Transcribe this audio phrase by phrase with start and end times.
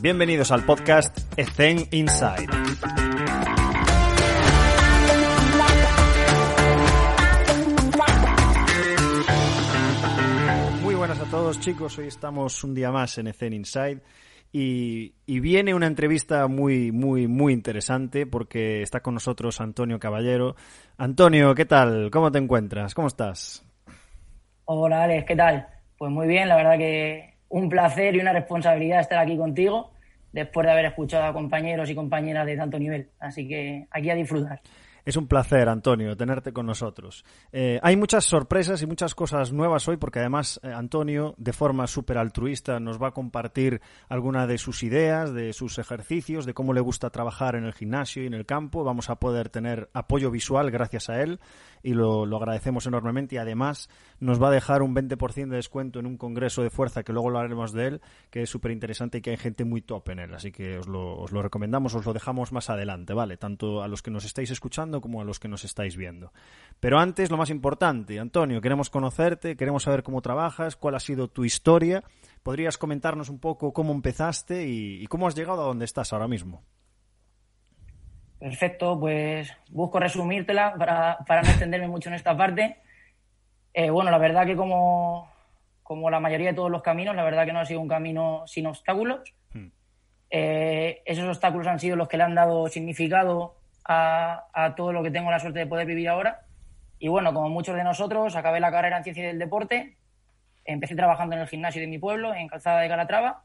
[0.00, 2.46] Bienvenidos al podcast Ethen Inside.
[10.82, 14.00] Muy buenas a todos chicos, hoy estamos un día más en Ethen Inside
[14.52, 20.54] y, y, viene una entrevista muy, muy, muy interesante porque está con nosotros Antonio Caballero.
[20.96, 22.10] Antonio, ¿qué tal?
[22.12, 22.94] ¿Cómo te encuentras?
[22.94, 23.66] ¿Cómo estás?
[24.64, 25.66] Hola Alex, ¿qué tal?
[25.98, 29.92] Pues muy bien, la verdad que un placer y una responsabilidad estar aquí contigo
[30.32, 33.08] después de haber escuchado a compañeros y compañeras de tanto nivel.
[33.18, 34.60] Así que aquí a disfrutar.
[35.08, 37.24] Es un placer, Antonio, tenerte con nosotros.
[37.50, 41.86] Eh, hay muchas sorpresas y muchas cosas nuevas hoy porque además eh, Antonio, de forma
[41.86, 43.80] súper altruista, nos va a compartir
[44.10, 48.22] alguna de sus ideas, de sus ejercicios, de cómo le gusta trabajar en el gimnasio
[48.22, 48.84] y en el campo.
[48.84, 51.40] Vamos a poder tener apoyo visual gracias a él
[51.82, 53.88] y lo, lo agradecemos enormemente y además
[54.20, 57.30] nos va a dejar un 20% de descuento en un congreso de fuerza que luego
[57.30, 60.18] lo haremos de él, que es súper interesante y que hay gente muy top en
[60.20, 60.34] él.
[60.34, 63.36] Así que os lo, os lo recomendamos, os lo dejamos más adelante, ¿vale?
[63.36, 66.32] Tanto a los que nos estáis escuchando como a los que nos estáis viendo.
[66.80, 71.28] Pero antes, lo más importante, Antonio, queremos conocerte, queremos saber cómo trabajas, cuál ha sido
[71.28, 72.02] tu historia.
[72.42, 76.28] ¿Podrías comentarnos un poco cómo empezaste y, y cómo has llegado a donde estás ahora
[76.28, 76.62] mismo?
[78.38, 82.76] Perfecto, pues busco resumírtela para, para no extenderme mucho en esta parte.
[83.74, 85.28] Eh, bueno, la verdad que como,
[85.82, 88.44] como la mayoría de todos los caminos, la verdad que no ha sido un camino
[88.46, 89.34] sin obstáculos.
[89.52, 89.68] Hmm.
[90.30, 95.02] Eh, esos obstáculos han sido los que le han dado significado a, a, todo lo
[95.02, 96.42] que tengo la suerte de poder vivir ahora.
[97.00, 99.96] Y bueno, como muchos de nosotros, acabé la carrera en Ciencia del Deporte,
[100.64, 103.44] empecé trabajando en el gimnasio de mi pueblo, en Calzada de Calatrava,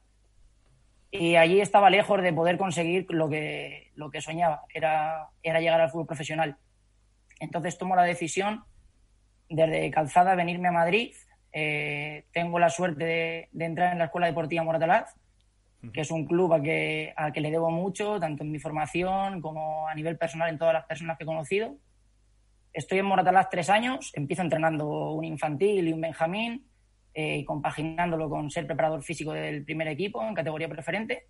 [1.16, 5.80] y allí estaba lejos de poder conseguir lo que, lo que soñaba, era, era llegar
[5.80, 6.58] al fútbol profesional.
[7.40, 8.64] Entonces tomo la decisión
[9.48, 11.14] desde Calzada venirme a Madrid.
[11.52, 13.06] Eh, tengo la suerte
[13.52, 15.14] de, entrar en la Escuela Deportiva Moratalaz,
[15.94, 19.40] que es un club al que, al que le debo mucho, tanto en mi formación
[19.40, 21.76] como a nivel personal en todas las personas que he conocido.
[22.74, 26.66] Estoy en Moratalaz tres años, empiezo entrenando un infantil y un benjamín,
[27.16, 31.28] eh, compaginándolo con ser preparador físico del primer equipo en categoría preferente.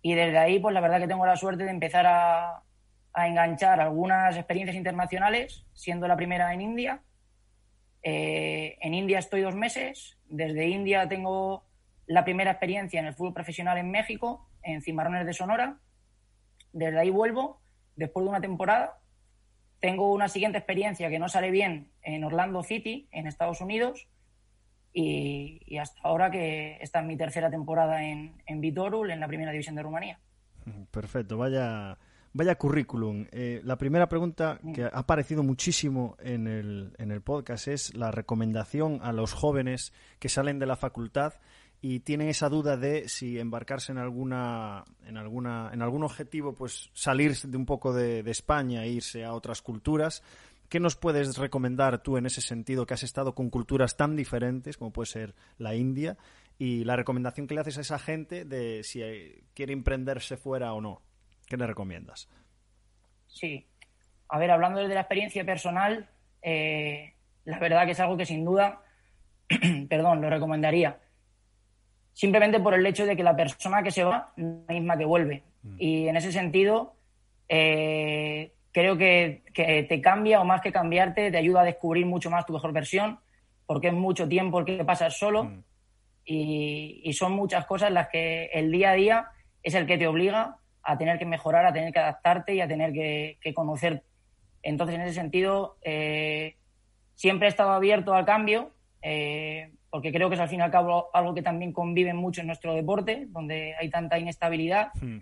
[0.00, 2.62] Y desde ahí, pues la verdad que tengo la suerte de empezar a,
[3.12, 7.02] a enganchar algunas experiencias internacionales, siendo la primera en India.
[8.04, 10.16] Eh, en India estoy dos meses.
[10.26, 11.64] Desde India tengo
[12.06, 15.80] la primera experiencia en el fútbol profesional en México, en Cimarrones de Sonora.
[16.72, 17.60] Desde ahí vuelvo,
[17.96, 19.00] después de una temporada.
[19.80, 24.06] Tengo una siguiente experiencia que no sale bien en Orlando City, en Estados Unidos
[24.92, 29.28] y, y, hasta ahora que esta es mi tercera temporada en, en Vitorul, en la
[29.28, 30.18] primera división de Rumanía.
[30.90, 31.98] Perfecto, vaya,
[32.32, 33.26] vaya currículum.
[33.30, 38.10] Eh, la primera pregunta que ha aparecido muchísimo en el, en el podcast es la
[38.10, 41.34] recomendación a los jóvenes que salen de la facultad
[41.80, 46.90] y tienen esa duda de si embarcarse en alguna en alguna en algún objetivo pues
[46.92, 50.24] salir de un poco de, de España e irse a otras culturas
[50.68, 54.76] ¿Qué nos puedes recomendar tú en ese sentido que has estado con culturas tan diferentes
[54.76, 56.18] como puede ser la India
[56.58, 59.00] y la recomendación que le haces a esa gente de si
[59.54, 61.00] quiere emprenderse fuera o no?
[61.46, 62.28] ¿Qué le recomiendas?
[63.28, 63.66] Sí.
[64.28, 66.10] A ver, hablando de la experiencia personal,
[66.42, 67.14] eh,
[67.44, 68.82] la verdad que es algo que sin duda,
[69.88, 71.00] perdón, lo recomendaría.
[72.12, 75.06] Simplemente por el hecho de que la persona que se va es la misma que
[75.06, 75.44] vuelve.
[75.62, 75.76] Mm.
[75.78, 76.94] Y en ese sentido,
[77.48, 82.30] eh, creo que, que, te cambia o más que cambiarte, te ayuda a descubrir mucho
[82.30, 83.18] más tu mejor versión,
[83.66, 85.64] porque es mucho tiempo el que pasas solo mm.
[86.24, 89.26] y, y, son muchas cosas las que el día a día
[89.64, 92.68] es el que te obliga a tener que mejorar, a tener que adaptarte y a
[92.68, 94.04] tener que, que conocer.
[94.62, 96.54] Entonces, en ese sentido, eh,
[97.16, 98.70] siempre he estado abierto al cambio,
[99.02, 102.42] eh, porque creo que es al fin y al cabo algo que también convive mucho
[102.42, 104.92] en nuestro deporte, donde hay tanta inestabilidad.
[105.02, 105.18] Mm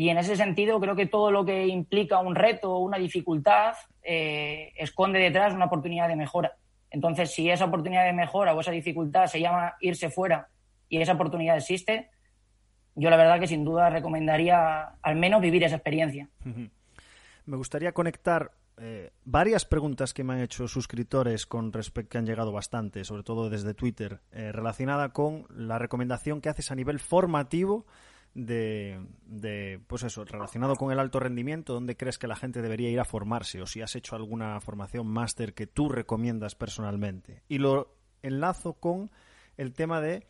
[0.00, 3.74] y en ese sentido, creo que todo lo que implica un reto o una dificultad
[4.02, 6.56] eh, esconde detrás una oportunidad de mejora.
[6.90, 10.48] Entonces, si esa oportunidad de mejora o esa dificultad se llama irse fuera
[10.88, 12.08] y esa oportunidad existe,
[12.94, 16.30] yo la verdad que sin duda recomendaría al menos vivir esa experiencia.
[17.44, 22.24] Me gustaría conectar eh, varias preguntas que me han hecho suscriptores con respecto que han
[22.24, 27.00] llegado bastante, sobre todo desde Twitter, eh, relacionada con la recomendación que haces a nivel
[27.00, 27.84] formativo
[28.34, 32.90] de, de, pues eso, relacionado con el alto rendimiento, ¿dónde crees que la gente debería
[32.90, 33.60] ir a formarse?
[33.60, 37.42] O si has hecho alguna formación máster que tú recomiendas personalmente.
[37.48, 39.10] Y lo enlazo con
[39.56, 40.26] el tema de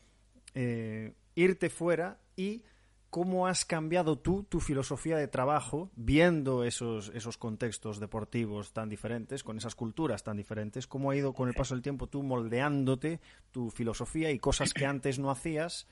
[0.54, 2.62] eh, irte fuera y
[3.10, 9.42] cómo has cambiado tú tu filosofía de trabajo viendo esos, esos contextos deportivos tan diferentes,
[9.42, 13.20] con esas culturas tan diferentes, cómo ha ido con el paso del tiempo tú moldeándote
[13.50, 15.88] tu filosofía y cosas que antes no hacías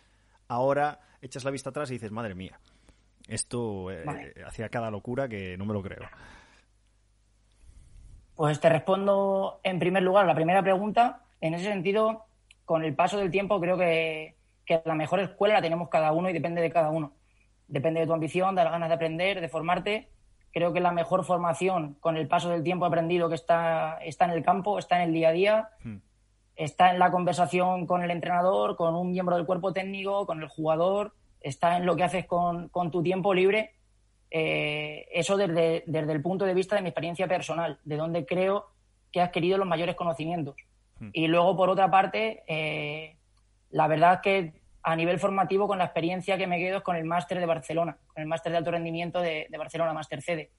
[0.49, 2.59] ahora echas la vista atrás y dices, madre mía,
[3.29, 4.05] esto eh,
[4.47, 6.03] hacía cada locura que no me lo creo.
[8.35, 11.25] Pues te respondo en primer lugar la primera pregunta.
[11.41, 12.27] En ese sentido,
[12.65, 16.31] con el paso del tiempo, creo que, que la mejor escuela la tenemos cada uno
[16.31, 17.13] y depende de cada uno.
[17.67, 20.09] Depende de tu ambición, de las ganas de aprender, de formarte.
[20.53, 24.31] Creo que la mejor formación, con el paso del tiempo aprendido que está, está en
[24.31, 25.97] el campo, está en el día a día, hmm.
[26.59, 30.49] Está en la conversación con el entrenador, con un miembro del cuerpo técnico, con el
[30.49, 33.75] jugador, está en lo que haces con, con tu tiempo libre.
[34.31, 38.67] Eh, eso desde, desde, el punto de vista de mi experiencia personal, de donde creo
[39.11, 40.57] que has querido los mayores conocimientos.
[40.99, 41.11] Hmm.
[41.13, 43.17] Y luego, por otra parte, eh,
[43.71, 46.97] la verdad es que a nivel formativo, con la experiencia que me quedo es con
[46.97, 50.51] el máster de Barcelona, con el máster de alto rendimiento de, Barcelona, máster CD.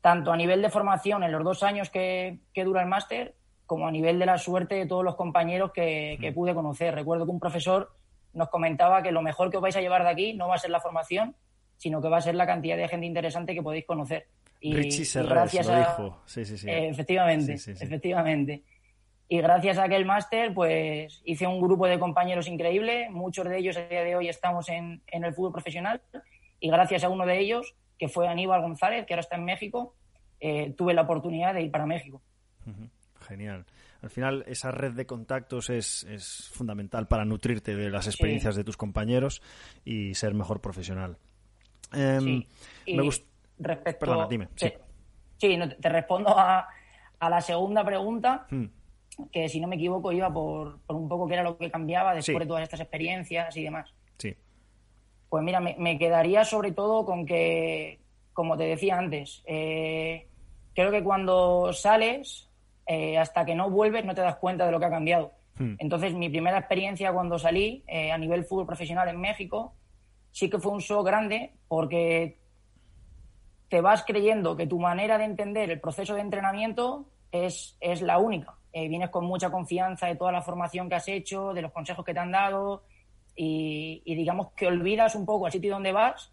[0.00, 3.34] Tanto a nivel de formación en los dos años que, dura el máster,
[3.66, 6.94] como a nivel de la suerte de todos los compañeros que, que pude conocer.
[6.94, 7.90] Recuerdo que un profesor
[8.32, 10.58] nos comentaba que lo mejor que os vais a llevar de aquí no va a
[10.58, 11.34] ser la formación,
[11.76, 14.26] sino que va a ser la cantidad de gente interesante que podéis conocer.
[14.60, 16.22] Y, Richie gracias lo dijo.
[16.24, 16.66] Sí, sí, sí.
[16.68, 18.62] efectivamente, efectivamente.
[19.28, 23.08] Y gracias a aquel máster, pues hice un grupo de compañeros increíble.
[23.10, 26.02] Muchos de ellos a día de hoy estamos en, en, el fútbol profesional.
[26.60, 29.94] Y gracias a uno de ellos, que fue Aníbal González, que ahora está en México,
[30.40, 32.20] eh, tuve la oportunidad de ir para México.
[33.26, 33.64] Genial.
[34.02, 38.64] Al final, esa red de contactos es, es fundamental para nutrirte de las experiencias de
[38.64, 39.40] tus compañeros
[39.84, 41.16] y ser mejor profesional.
[41.92, 42.44] Em,
[42.86, 43.26] me gusta.
[43.58, 44.06] Respecto...
[44.06, 44.48] Perdona, dime.
[44.56, 44.72] Sí,
[45.38, 46.68] sí te respondo a,
[47.18, 48.46] a, la segunda pregunta.
[48.50, 48.66] Hmm.
[49.30, 52.14] que si no me equivoco iba por, por, un poco qué era lo que cambiaba
[52.14, 53.94] después de todas estas experiencias y demás.
[54.18, 54.36] Sí.
[55.28, 58.00] Pues mira, me, me, quedaría sobre todo con que,
[58.32, 60.28] como te decía antes, eh,
[60.74, 62.50] creo que cuando sales
[62.86, 65.32] eh, hasta que no vuelves no te das cuenta de lo que ha cambiado.
[65.58, 65.74] Hmm.
[65.78, 69.74] Entonces, mi primera experiencia cuando salí eh, a nivel fútbol profesional en México
[70.30, 72.38] sí que fue un show grande porque
[73.68, 78.18] te vas creyendo que tu manera de entender el proceso de entrenamiento es, es la
[78.18, 78.54] única.
[78.72, 82.04] Eh, vienes con mucha confianza de toda la formación que has hecho, de los consejos
[82.04, 82.82] que te han dado
[83.36, 86.32] y, digamos que olvidas un poco el sitio donde vas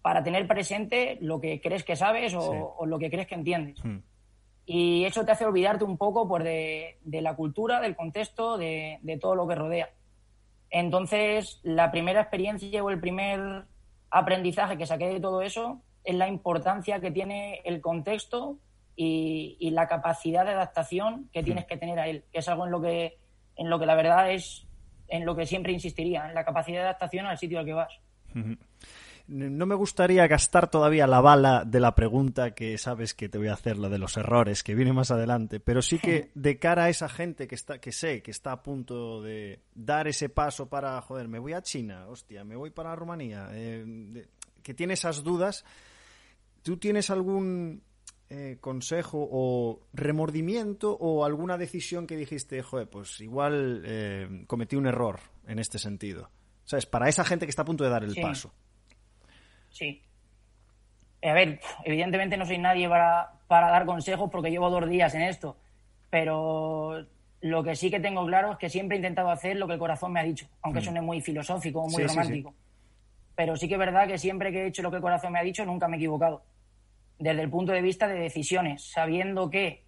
[0.00, 3.84] para tener presente lo que crees que sabes o, lo que crees que entiendes.
[3.84, 3.98] Hmm.
[4.70, 9.34] Y eso te hace olvidarte un poco pues, de, la cultura, del contexto, de, todo
[9.34, 9.88] lo que rodea.
[10.68, 13.64] Entonces, la primera experiencia o el primer
[14.10, 18.58] aprendizaje que saqué de todo eso es la importancia que tiene el contexto
[18.94, 22.70] y, la capacidad de adaptación que tienes que tener a él, que es algo en
[22.70, 23.16] lo que,
[23.56, 24.66] en lo que la verdad es
[25.08, 27.98] en lo que siempre insistiría, en la capacidad de adaptación al sitio al que vas.
[29.28, 33.48] No me gustaría gastar todavía la bala de la pregunta que sabes que te voy
[33.48, 36.84] a hacer, la de los errores, que viene más adelante, pero sí que de cara
[36.84, 40.70] a esa gente que está, que sé que está a punto de dar ese paso
[40.70, 44.26] para, joder, me voy a China, hostia, me voy para Rumanía, eh,
[44.62, 45.62] que tiene esas dudas,
[46.62, 47.82] ¿tú tienes algún
[48.30, 54.86] eh, consejo o remordimiento o alguna decisión que dijiste, joder, pues igual eh, cometí un
[54.86, 56.30] error en este sentido?
[56.64, 56.86] ¿Sabes?
[56.86, 58.54] Para esa gente que está a punto de dar el paso.
[59.78, 60.02] Sí.
[61.22, 65.22] A ver, evidentemente no soy nadie para, para dar consejos porque llevo dos días en
[65.22, 65.56] esto,
[66.10, 67.06] pero
[67.40, 69.78] lo que sí que tengo claro es que siempre he intentado hacer lo que el
[69.78, 70.84] corazón me ha dicho, aunque mm.
[70.84, 72.54] suene muy filosófico o muy romántico.
[73.36, 75.38] Pero sí que es verdad que siempre que he hecho lo que el corazón me
[75.38, 76.42] ha dicho, nunca me he equivocado.
[77.20, 79.84] Desde el punto de vista de decisiones, sabiendo que,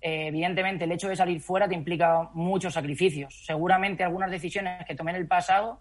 [0.00, 3.44] eh, evidentemente, el hecho de salir fuera te implica muchos sacrificios.
[3.44, 5.80] Seguramente algunas decisiones que tomé en el pasado,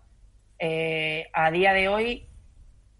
[0.59, 2.27] eh, a día de hoy,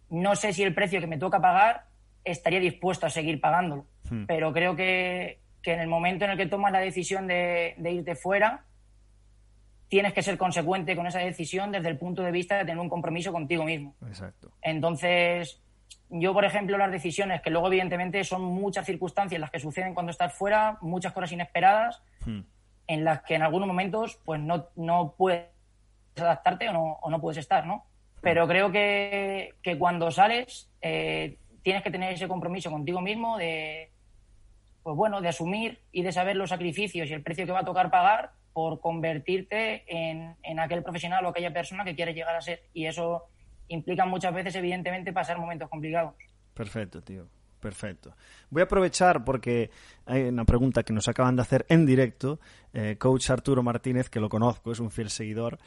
[0.09, 1.85] no sé si el precio que me toca pagar
[2.23, 3.85] estaría dispuesto a seguir pagándolo.
[4.09, 4.25] Hmm.
[4.25, 8.65] Pero creo que, en el momento en el que tomas la decisión de, irte fuera,
[9.87, 12.89] tienes que ser consecuente con esa decisión desde el punto de vista de tener un
[12.89, 13.95] compromiso contigo mismo.
[14.05, 14.51] Exacto.
[14.61, 15.61] Entonces,
[16.09, 20.11] yo, por ejemplo, las decisiones, que luego evidentemente son muchas circunstancias las que suceden cuando
[20.11, 22.41] estás fuera, muchas cosas inesperadas, hmm.
[22.87, 25.47] en las que en algunos momentos pues no, no puedes
[26.15, 27.85] adaptarte o no, o no puedes estar, ¿no?
[28.25, 33.91] Pero creo que, cuando sales eh, tienes que tener ese compromiso contigo mismo de,
[34.81, 37.65] pues bueno, de asumir y de saber los sacrificios y el precio que va a
[37.65, 42.41] tocar pagar por convertirte en, en aquel profesional o aquella persona que quieres llegar a
[42.41, 42.63] ser.
[42.73, 43.25] Y eso
[43.67, 46.15] implica muchas veces, evidentemente, pasar momentos complicados.
[46.55, 47.27] Perfecto, tío.
[47.59, 48.15] Perfecto.
[48.49, 49.69] Voy a aprovechar porque
[50.05, 52.39] hay una pregunta que nos acaban de hacer en directo.
[52.73, 55.57] Eh, coach Arturo Martínez, que lo conozco, es un fiel seguidor,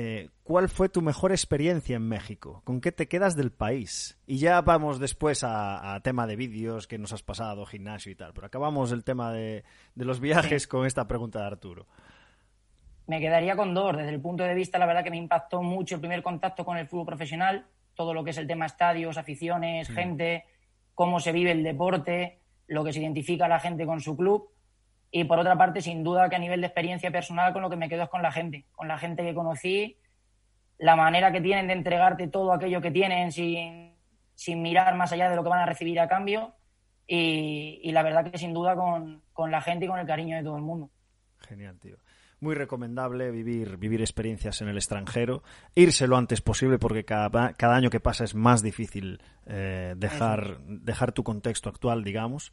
[0.00, 2.62] eh, ¿cuál fue tu mejor experiencia en México?
[2.64, 4.16] ¿Con qué te quedas del país?
[4.28, 8.32] Y ya vamos después a, tema de vídeos que nos has pasado, gimnasio y tal,
[8.32, 9.64] pero acabamos el tema de,
[9.96, 11.88] los viajes con esta pregunta de Arturo.
[13.08, 13.96] Me quedaría con dos.
[13.96, 16.76] Desde el punto de vista, la verdad que me impactó mucho el primer contacto con
[16.76, 20.44] el fútbol profesional, todo lo que es el tema estadios, aficiones, gente,
[20.94, 22.38] cómo se vive el deporte,
[22.68, 24.48] lo que se identifica a la gente con su club.
[25.10, 27.76] Y por otra parte, sin duda que a nivel de experiencia personal, con lo que
[27.76, 29.96] me quedo es con la gente, con la gente que conocí,
[30.78, 33.94] la manera que tienen de entregarte todo aquello que tienen sin,
[34.34, 36.54] sin mirar más allá de lo que van a recibir a cambio.
[37.06, 40.36] Y, y la verdad que sin duda con, con la gente y con el cariño
[40.36, 40.90] de todo el mundo.
[41.40, 41.96] Genial, tío
[42.40, 45.42] muy recomendable vivir, vivir experiencias en el extranjero,
[45.74, 50.60] irse lo antes posible porque cada, cada año que pasa es más difícil eh, dejar,
[50.60, 52.52] dejar tu contexto actual, digamos.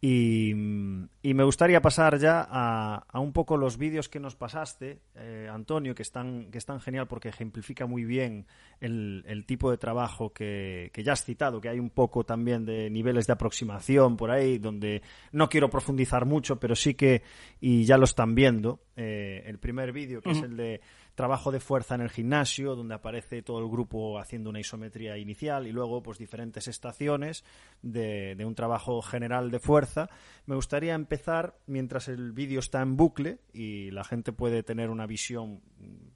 [0.00, 5.94] Y, me gustaría pasar ya a, un poco los vídeos que nos pasaste, eh, Antonio,
[5.94, 8.46] que están, que están genial porque ejemplifica muy bien
[8.80, 13.26] el, tipo de trabajo que, ya has citado, que hay un poco también de niveles
[13.26, 17.22] de aproximación por ahí, donde no quiero profundizar mucho, pero sí que,
[17.60, 20.80] y ya lo están viendo, eh, el primer vídeo, que es el de
[21.16, 25.66] trabajo de fuerza en el gimnasio, donde aparece todo el grupo haciendo una isometría inicial
[25.66, 27.42] y luego pues diferentes estaciones
[27.82, 30.08] de, un trabajo general de fuerza.
[30.44, 35.06] Me gustaría empezar mientras el vídeo está en bucle y la gente puede tener una
[35.06, 35.62] visión,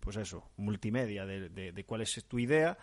[0.00, 2.76] pues eso, multimedia de, cuál es tu idea.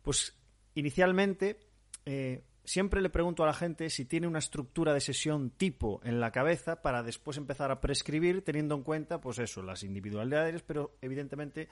[0.00, 0.38] Pues
[0.74, 1.58] inicialmente
[2.06, 6.20] eh, siempre le pregunto a la gente si tiene una estructura de sesión tipo en
[6.20, 10.96] la cabeza para después empezar a prescribir teniendo en cuenta, pues eso, las individualidades, pero
[11.02, 11.68] evidentemente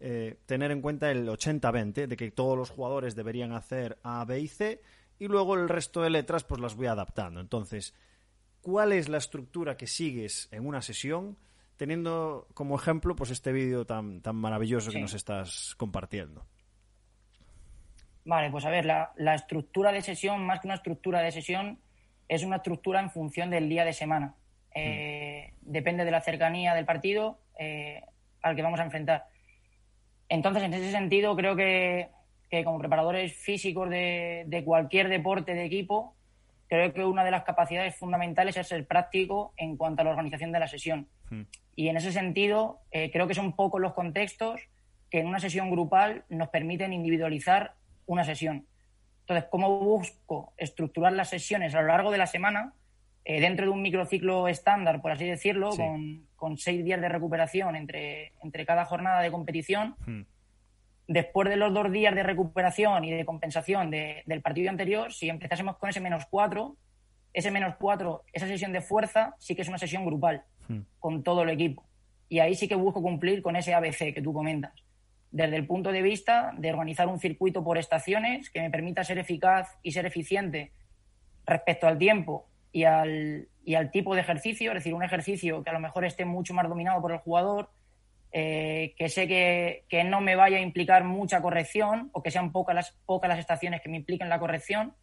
[0.00, 4.40] eh, tener en cuenta el 80-20, de que todos los jugadores deberían hacer A, B
[4.40, 4.82] y C,
[5.18, 7.40] y luego el resto de letras pues las voy adaptando.
[7.40, 7.94] Entonces,
[8.60, 11.38] ¿cuál es la estructura que sigues en una sesión?
[11.76, 16.46] Teniendo como ejemplo pues este vídeo tan, tan maravilloso que nos estás compartiendo.
[18.24, 21.78] Vale, pues a ver, la, estructura de sesión, más que una estructura de sesión,
[22.28, 24.34] es una estructura en función del día de semana.
[24.74, 25.72] Eh, mm.
[25.72, 28.02] Depende de la cercanía del partido eh,
[28.42, 29.26] al que vamos a enfrentar.
[30.28, 32.08] Entonces, en ese sentido, creo que,
[32.64, 36.16] como preparadores físicos de, cualquier deporte de equipo,
[36.66, 40.50] creo que una de las capacidades fundamentales es ser práctico en cuanto a la organización
[40.50, 41.08] de la sesión.
[41.30, 41.42] Mm.
[41.76, 44.62] Y en ese sentido, eh, creo que son pocos los contextos
[45.10, 47.74] que en una sesión grupal nos permiten individualizar
[48.06, 48.66] una sesión.
[49.20, 52.74] Entonces, ¿cómo busco estructurar las sesiones a lo largo de la semana
[53.24, 55.70] eh, dentro de un microciclo estándar, por así decirlo,
[56.36, 59.96] con, seis días de recuperación entre, entre cada jornada de competición?
[60.06, 60.22] Hmm.
[61.08, 65.76] Después de los dos días de recuperación y de compensación del partido anterior, si empezásemos
[65.76, 66.76] con ese menos cuatro,
[67.32, 70.80] ese menos cuatro, esa sesión de fuerza sí que es una sesión grupal hmm.
[70.98, 71.82] con todo el equipo.
[72.28, 74.83] Y ahí sí que busco cumplir con ese ABC que tú comentas
[75.34, 79.18] desde el punto de vista de organizar un circuito por estaciones que me permita ser
[79.18, 80.70] eficaz y ser eficiente
[81.44, 85.70] respecto al tiempo y al, y al tipo de ejercicio, es decir, un ejercicio que
[85.70, 87.68] a lo mejor esté mucho más dominado por el jugador,
[88.30, 92.52] eh, que sé que, que, no me vaya a implicar mucha corrección o que sean
[92.52, 94.94] pocas las, pocas las estaciones que me impliquen la corrección.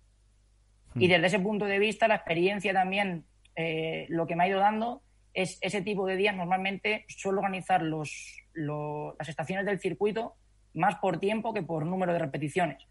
[0.96, 1.10] Y hmm.
[1.10, 3.26] desde ese punto de vista, la experiencia también,
[3.58, 5.02] eh, lo que me ha ido dando
[5.34, 10.36] es ese tipo de días normalmente suelo organizar los, las estaciones del circuito
[10.74, 12.88] más por tiempo que por número de repeticiones.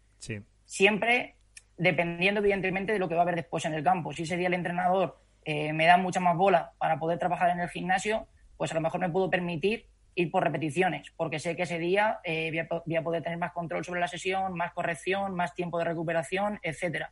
[0.65, 1.35] Siempre
[1.77, 4.13] dependiendo, evidentemente, de lo que va a haber después en el campo.
[4.13, 7.59] Si ese día el entrenador eh, me da mucha más bola para poder trabajar en
[7.59, 11.63] el gimnasio, pues a lo mejor me puedo permitir ir por repeticiones, porque sé que
[11.63, 12.51] ese día eh,
[12.85, 16.59] voy, a, poder tener más control sobre la sesión, más corrección, más tiempo de recuperación,
[16.61, 17.11] etcétera.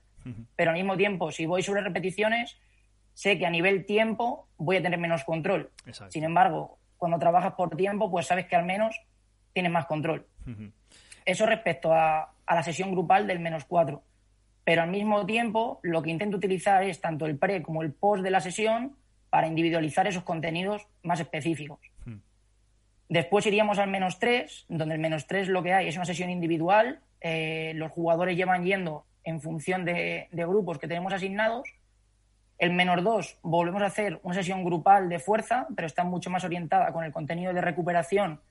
[0.55, 2.59] Pero al mismo tiempo, si voy sobre repeticiones,
[3.19, 5.71] sé que a nivel tiempo voy a tener menos control.
[6.07, 8.95] Sin embargo, cuando trabajas por tiempo, pues sabes que al menos
[9.51, 10.25] tienes más control.
[11.25, 14.03] Eso respecto a, la sesión grupal del menos cuatro.
[14.63, 18.23] Pero al mismo tiempo, lo que intento utilizar es tanto el pre como el post
[18.23, 18.95] de la sesión
[19.29, 21.79] para individualizar esos contenidos más específicos.
[23.09, 26.29] Después iríamos al menos tres, donde el menos tres lo que hay es una sesión
[26.29, 27.01] individual.
[27.19, 31.67] Eh, los jugadores llevan yendo en función de grupos que tenemos asignados
[32.59, 36.43] el menor 2 volvemos a hacer una sesión grupal de fuerza, pero está mucho más
[36.43, 38.41] orientada con el contenido de recuperación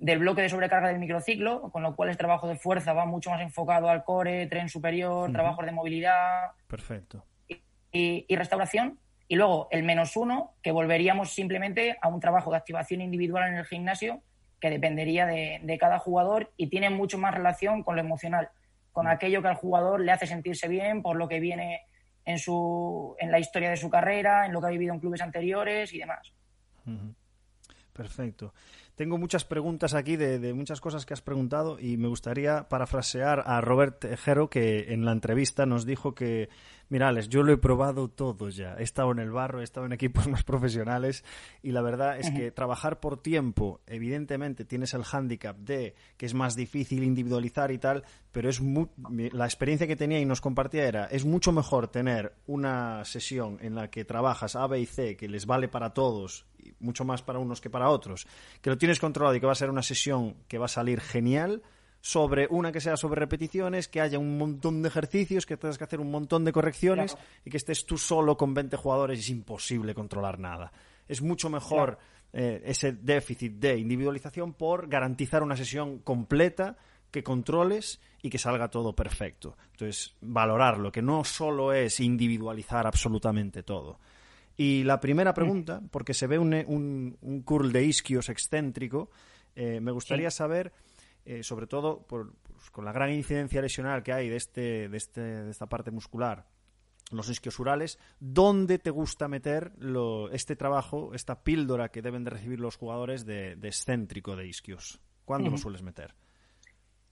[0.00, 3.30] del bloque de sobrecarga del microciclo, con lo cual el trabajo de fuerza va mucho
[3.30, 6.50] más enfocado al core, tren superior, trabajos de movilidad.
[6.66, 7.24] Perfecto.
[7.92, 8.98] Y, restauración.
[9.28, 13.54] Y luego el menos uno, que volveríamos simplemente a un trabajo de activación individual en
[13.54, 14.20] el gimnasio,
[14.60, 18.50] que dependería de, de cada jugador y tiene mucho más relación con lo emocional,
[18.90, 21.82] con aquello que al jugador le hace sentirse bien, por lo que viene
[22.24, 25.20] en, su, en la historia de su carrera, en lo que ha vivido en clubes
[25.20, 26.32] anteriores y demás.
[27.92, 28.52] Perfecto.
[28.94, 33.60] Tengo muchas preguntas aquí de, muchas cosas que has preguntado y me gustaría parafrasear a
[33.60, 36.48] Robert Tejero que en la entrevista nos dijo que,
[36.90, 38.76] mirales, yo lo he probado todo ya.
[38.78, 41.24] He estado en el barro, he estado en equipos más profesionales
[41.60, 46.34] y la verdad es que trabajar por tiempo, evidentemente tienes el hándicap de que es
[46.34, 48.60] más difícil individualizar y tal, pero es
[49.32, 53.74] la experiencia que tenía y nos compartía era, es mucho mejor tener una sesión en
[53.74, 56.46] la que trabajas A, B y C que les vale para todos
[56.80, 58.26] mucho más para unos que para otros,
[58.60, 61.00] que lo tienes controlado y que va a ser una sesión que va a salir
[61.00, 61.62] genial,
[62.04, 65.84] sobre una que sea sobre repeticiones, que haya un montón de ejercicios, que tengas que
[65.84, 67.16] hacer un montón de correcciones
[67.46, 70.70] y que estés tú solo con 20 jugadores es imposible controlar nada.
[71.08, 71.96] Es mucho mejor
[72.34, 76.76] eh, ese déficit de individualización por garantizar una sesión completa
[77.10, 79.56] que controles y que salga todo perfecto.
[79.70, 83.98] Entonces, valorarlo, que no solo es individualizar absolutamente todo.
[84.56, 86.54] Y la primera pregunta, porque se ve un,
[87.20, 89.10] un, curl de isquios excéntrico,
[89.56, 90.72] eh, me gustaría saber,
[91.24, 94.96] eh, sobre todo por, pues, con la gran incidencia lesional que hay de, este, de,
[94.96, 96.46] este, de esta parte muscular,
[97.10, 102.30] los isquios urales, ¿dónde te gusta meter lo, este trabajo, esta píldora que deben de
[102.30, 105.00] recibir los jugadores de, excéntrico de isquios?
[105.24, 106.14] ¿Cuándo lo sueles meter?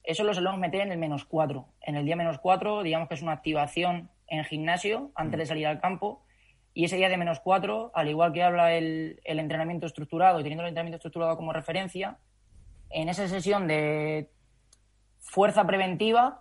[0.02, 1.66] Eso lo solemos meter en el menos 4.
[1.82, 5.66] En el día menos 4, digamos que es una activación en gimnasio antes de salir
[5.66, 6.24] al campo
[6.74, 10.62] y ese día de menos cuatro, al igual que habla el, entrenamiento estructurado y teniendo
[10.62, 12.18] el entrenamiento estructurado como referencia,
[12.90, 14.30] en esa sesión de
[15.18, 16.40] fuerza preventiva,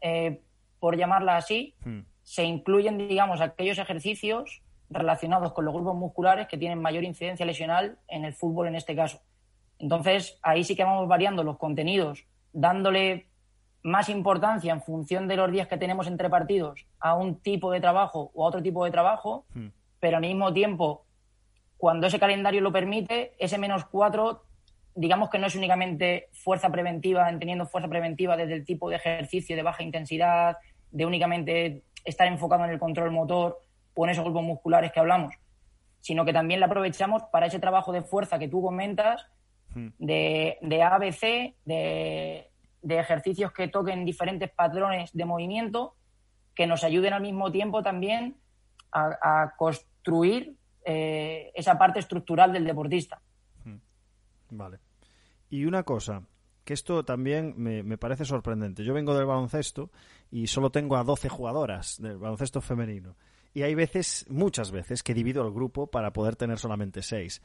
[0.00, 0.40] eh,
[0.78, 2.00] por llamarla así, hmm.
[2.22, 7.98] se incluyen, digamos, aquellos ejercicios relacionados con los grupos musculares que tienen mayor incidencia lesional
[8.08, 9.20] en el fútbol en este caso.
[9.78, 13.26] Entonces, ahí sí que vamos variando los contenidos, dándole
[13.82, 17.80] más importancia en función de los días que tenemos entre partidos a un tipo de
[17.80, 19.68] trabajo o a otro tipo de trabajo, hmm.
[19.98, 21.04] pero al mismo tiempo,
[21.76, 24.44] cuando ese calendario lo permite, ese menos cuatro,
[24.94, 29.56] digamos que no es únicamente fuerza preventiva, entendiendo fuerza preventiva desde el tipo de ejercicio
[29.56, 30.58] de baja intensidad,
[30.92, 33.58] de únicamente estar enfocado en el control motor
[33.94, 35.34] o en esos grupos musculares que hablamos,
[36.00, 39.26] sino que también la aprovechamos para ese trabajo de fuerza que tú comentas,
[39.74, 39.88] hmm.
[39.98, 42.51] de, de ABC, de
[42.82, 45.94] de ejercicios que toquen diferentes patrones de movimiento
[46.54, 48.36] que nos ayuden al mismo tiempo también
[48.92, 53.22] a, construir eh, esa parte estructural del deportista.
[53.64, 53.78] Hmm.
[54.50, 54.78] Vale.
[55.48, 56.22] Y una cosa,
[56.64, 58.84] que esto también me, me, parece sorprendente.
[58.84, 59.90] Yo vengo del baloncesto
[60.30, 63.16] y solo tengo a 12 jugadoras del baloncesto femenino.
[63.54, 67.42] Y hay veces, muchas veces, que divido el grupo para poder tener solamente 6.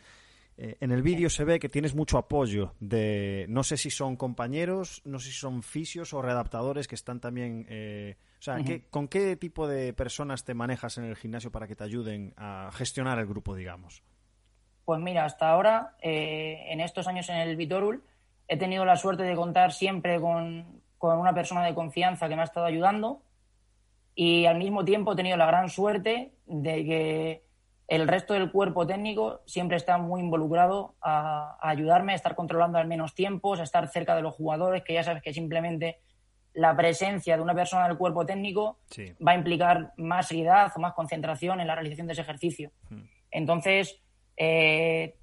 [0.60, 4.15] Eh, en el vídeo se ve que tienes mucho apoyo de, no sé si son
[4.15, 7.67] compañeros, no sé si son fisios o readaptadores que están también...
[7.70, 8.58] Eh, o sea,
[8.89, 12.70] ¿con qué tipo de personas te manejas en el gimnasio para que te ayuden a
[12.74, 14.04] gestionar el grupo, digamos?
[14.86, 18.04] Pues mira, hasta ahora, eh, en estos años en el Vitorul,
[18.48, 22.41] he tenido la suerte de contar siempre con, con una persona de confianza que me
[22.41, 23.22] ha estado ayudando
[24.15, 27.46] y al mismo tiempo he tenido la gran suerte de que
[27.88, 32.88] el resto del cuerpo técnico siempre está muy involucrado a, ayudarme, a estar controlando al
[32.88, 36.00] menos tiempos, a estar cerca de los jugadores, que ya sabes que simplemente
[36.54, 38.80] la presencia de una persona del cuerpo técnico
[39.26, 42.71] va a implicar más seriedad o más concentración en la realización de ese ejercicio.
[42.89, 43.04] Hmm.
[43.32, 44.02] Entonces,
[44.36, 45.15] eh,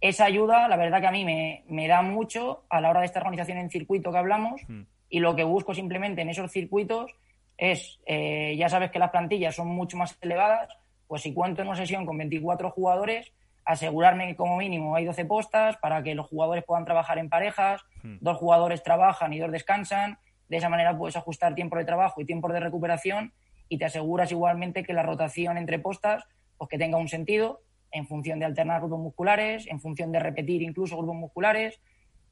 [0.00, 3.20] esa ayuda, la verdad que a mí me, da mucho a la hora de esta
[3.20, 4.82] organización en circuito que hablamos hmm.
[5.08, 7.14] y lo que busco simplemente en esos circuitos
[7.56, 10.76] es, eh, ya sabes que las plantillas son mucho más elevadas,
[11.12, 13.34] pues si cuento en una sesión con 24 jugadores,
[13.66, 17.82] asegurarme que como mínimo hay 12 postas para que los jugadores puedan trabajar en parejas,
[18.02, 18.16] hmm.
[18.22, 20.16] dos jugadores trabajan y dos descansan,
[20.48, 23.34] de esa manera puedes ajustar tiempo de trabajo y tiempo de recuperación
[23.68, 26.24] y te aseguras igualmente que la rotación entre postas
[26.56, 30.62] pues que tenga un sentido en función de alternar grupos musculares, en función de repetir
[30.62, 31.78] incluso grupos musculares.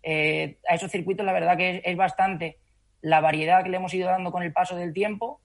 [0.02, 2.56] Eh, a esos circuitos la verdad que es bastante
[3.02, 5.42] la variedad que le hemos ido dando con el paso del tiempo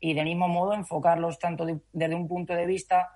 [0.00, 3.10] y del mismo modo enfocarlos tanto desde un punto de vista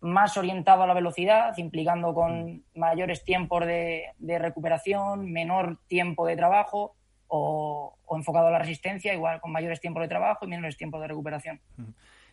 [0.00, 2.62] más orientado a la velocidad, implicando con mm.
[2.74, 6.94] mayores tiempos de, recuperación, menor tiempo de trabajo,
[7.26, 11.08] o, enfocado a la resistencia, igual con mayores tiempos de trabajo y menores tiempos de
[11.08, 11.60] recuperación.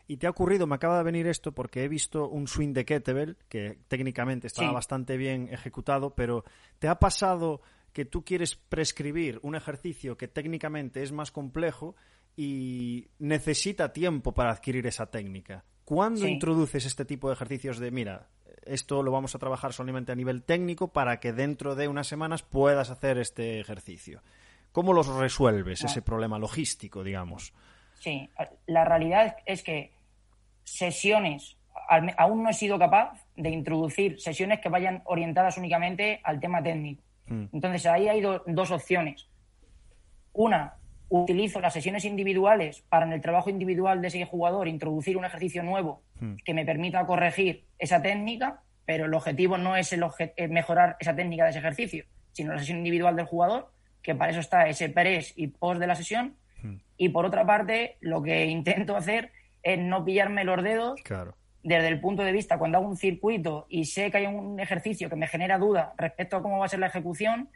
[0.08, 2.86] Y te ha ocurrido, me acaba de venir esto porque he visto un swing de
[2.86, 6.46] kettlebell que técnicamente estaba bastante bien ejecutado, pero
[6.80, 11.96] ¿te ha pasado que tú quieres prescribir un ejercicio que técnicamente es más complejo
[12.36, 15.64] y necesita tiempo para adquirir esa técnica.
[15.86, 18.28] ¿Cuándo introduces este tipo de ejercicios de, mira,
[18.66, 22.42] esto lo vamos a trabajar solamente a nivel técnico para que dentro de unas semanas
[22.42, 24.22] puedas hacer este ejercicio?
[24.72, 27.54] ¿Cómo los resuelves, ese problema logístico, digamos?
[28.00, 28.30] Sí,
[28.66, 29.94] la realidad es que
[30.64, 31.56] sesiones
[32.18, 37.04] aún no he sido capaz de introducir sesiones que vayan orientadas únicamente al tema técnico.
[37.28, 37.46] Mm.
[37.54, 39.28] Entonces ahí hay dos opciones.
[40.34, 40.76] Una,
[41.10, 45.64] utilizo las sesiones individuales para en el trabajo individual de ese jugador introducir un ejercicio
[45.64, 46.36] nuevo mm.
[46.44, 50.04] que me permita corregir esa técnica, pero el objetivo no es el
[50.50, 54.40] mejorar esa técnica de ese ejercicio, sino la sesión individual del jugador, que para eso
[54.40, 56.36] está ese press y post de la sesión.
[56.62, 56.76] Mm.
[56.98, 59.32] Y por otra parte, lo que intento hacer
[59.64, 61.02] es no pillarme los dedos
[61.64, 65.10] desde el punto de vista cuando hago un circuito y sé que hay un ejercicio
[65.10, 67.50] que me genera duda respecto a cómo va a ser la ejecución,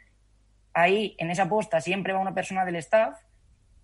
[0.74, 3.16] ahí en esa posta siempre va una persona del staff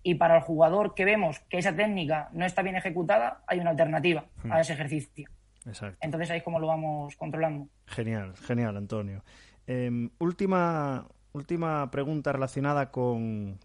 [0.03, 3.71] y para el jugador que vemos que esa técnica no está bien ejecutada, hay una
[3.71, 4.61] alternativa a hmm.
[4.61, 5.29] ese ejercicio.
[5.65, 5.97] Exacto.
[6.01, 7.67] Entonces ahí es como lo vamos controlando.
[7.87, 9.23] Genial, genial, Antonio.
[9.65, 13.59] Em, última, última pregunta relacionada con,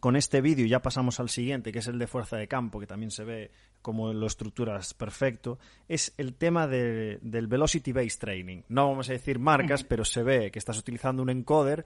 [0.00, 2.86] con este vídeo, ya pasamos al siguiente, que es el de fuerza de campo, que
[2.86, 3.50] también se ve
[3.82, 8.62] como lo estructuras perfecto, es el tema del Velocity Based Training.
[8.68, 11.84] No vamos a decir marcas, pero se ve que estás utilizando un encoder.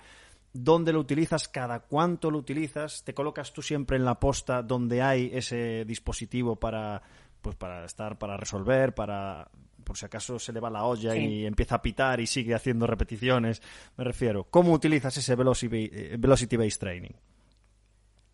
[0.53, 1.49] ¿Dónde lo utilizas?
[1.49, 3.05] ¿Cada cuánto lo utilizas?
[3.05, 7.03] ¿Te colocas tú siempre en la posta donde hay ese dispositivo para,
[7.41, 9.49] pues para estar, para resolver, para
[9.85, 12.87] por si acaso se le va la olla y empieza a pitar y sigue haciendo
[12.87, 13.61] repeticiones?
[13.97, 17.11] Me refiero, ¿cómo utilizas ese Velocity, eh, Velocity Based Training?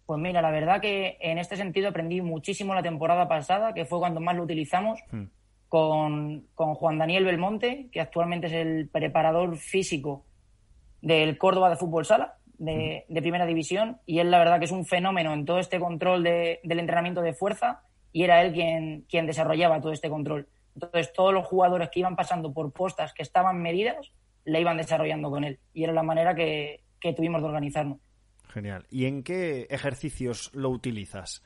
[0.06, 3.98] Pues mira, la verdad que en este sentido aprendí muchísimo la temporada pasada, que fue
[3.98, 5.24] cuando más lo utilizamos, hmm.
[5.68, 10.24] con, Juan Daniel Belmonte, que actualmente es el preparador físico
[11.00, 13.14] del Córdoba de Fútbol Sala, de, hmm.
[13.14, 16.78] Primera División, y él la verdad que es un fenómeno en todo este control del
[16.78, 17.82] entrenamiento de fuerza,
[18.12, 20.48] y era él quien, quien desarrollaba todo este control.
[20.74, 24.12] Entonces todos los jugadores que iban pasando por postas que estaban medidas,
[24.44, 27.98] le iban desarrollando con él, y era la manera que, que tuvimos de organizarnos.
[28.48, 28.86] Genial.
[28.90, 31.42] ¿Y en qué ejercicios lo utilizas?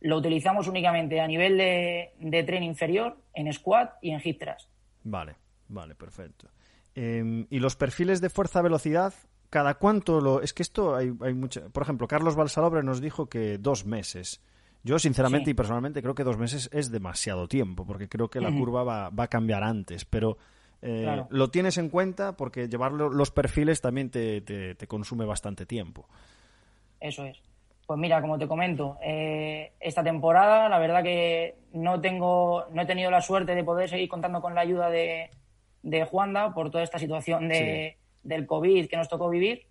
[0.00, 4.70] Lo utilizamos únicamente a nivel de, de tren inferior, en squat y en hip thrust.
[5.04, 5.36] Vale,
[5.68, 6.48] vale, perfecto.
[6.96, 9.14] Em, ¿Y los perfiles de fuerza-velocidad?
[9.50, 10.40] ¿Cada cuánto lo...?
[10.40, 11.70] Es que esto hay, hay mucho...
[11.70, 14.42] Por ejemplo, Carlos Balsalobre nos dijo que dos meses.
[14.82, 18.50] Yo, sinceramente y personalmente, creo que dos meses es demasiado tiempo, porque creo que la
[18.50, 20.04] curva va, va, a cambiar antes.
[20.04, 20.38] Pero
[20.80, 26.08] eh, lo tienes en cuenta porque llevar los perfiles también te, consume bastante tiempo.
[27.00, 27.42] Eso es.
[27.86, 32.86] Pues mira, como te comento, eh, esta temporada la verdad que no tengo, no he
[32.86, 35.30] tenido la suerte de poder seguir contando con la ayuda de,
[35.86, 39.66] de Juanda por toda esta situación de, del COVID que nos tocó vivir.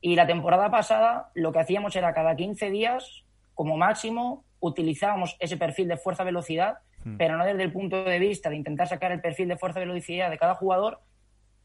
[0.00, 5.56] Y la temporada pasada lo que hacíamos era cada 15 días, como máximo, utilizábamos ese
[5.56, 7.16] perfil de fuerza-velocidad Hmm.
[7.16, 9.86] pero no desde el punto de vista de intentar sacar el perfil de fuerza y
[9.86, 10.98] velocidad de cada jugador,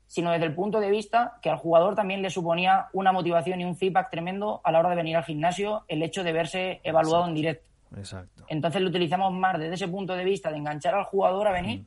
[0.05, 3.65] sino desde el punto de vista que al jugador también le suponía una motivación y
[3.65, 7.27] un feedback tremendo a la hora de venir al gimnasio el hecho de verse evaluado
[7.27, 7.67] en directo.
[7.97, 8.45] Exacto.
[8.49, 11.79] Entonces lo utilizamos más desde ese punto de vista de enganchar al jugador a venir
[11.79, 11.85] hmm.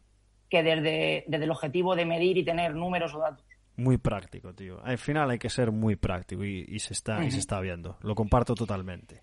[0.49, 3.45] Que desde, desde el objetivo de medir y tener números o datos.
[3.77, 4.81] Muy práctico, tío.
[4.85, 7.99] Al final hay que ser muy práctico y, se, está, y se está viendo.
[8.03, 9.21] Lo comparto totalmente.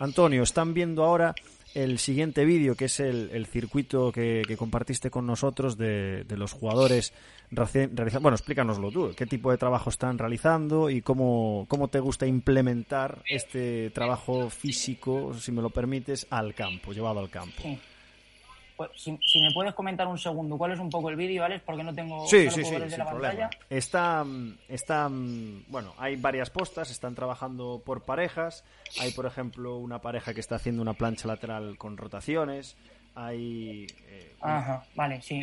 [0.00, 1.34] Antonio, están viendo ahora
[1.74, 7.12] el siguiente vídeo, que es el, circuito que, compartiste con nosotros de, los jugadores
[7.50, 8.20] realizando.
[8.20, 9.12] Bueno, explícanoslo tú.
[9.16, 15.34] ¿Qué tipo de trabajo están realizando y cómo, cómo te gusta implementar este trabajo físico,
[15.34, 17.62] si me lo permites, al campo, llevado al campo?
[18.76, 21.62] Pues, si, me puedes comentar un segundo, ¿cuál es un poco el vídeo, Alex?
[21.64, 23.50] Porque no tengo sí, sí, sí, la pantalla.
[23.70, 24.24] Está,
[24.68, 28.64] está, bueno, hay varias postas, están trabajando por parejas.
[29.00, 32.76] Hay, por ejemplo, una pareja que está haciendo una plancha lateral con rotaciones.
[33.14, 33.86] Hay.
[34.08, 35.40] Eh, Ajá, vale, sí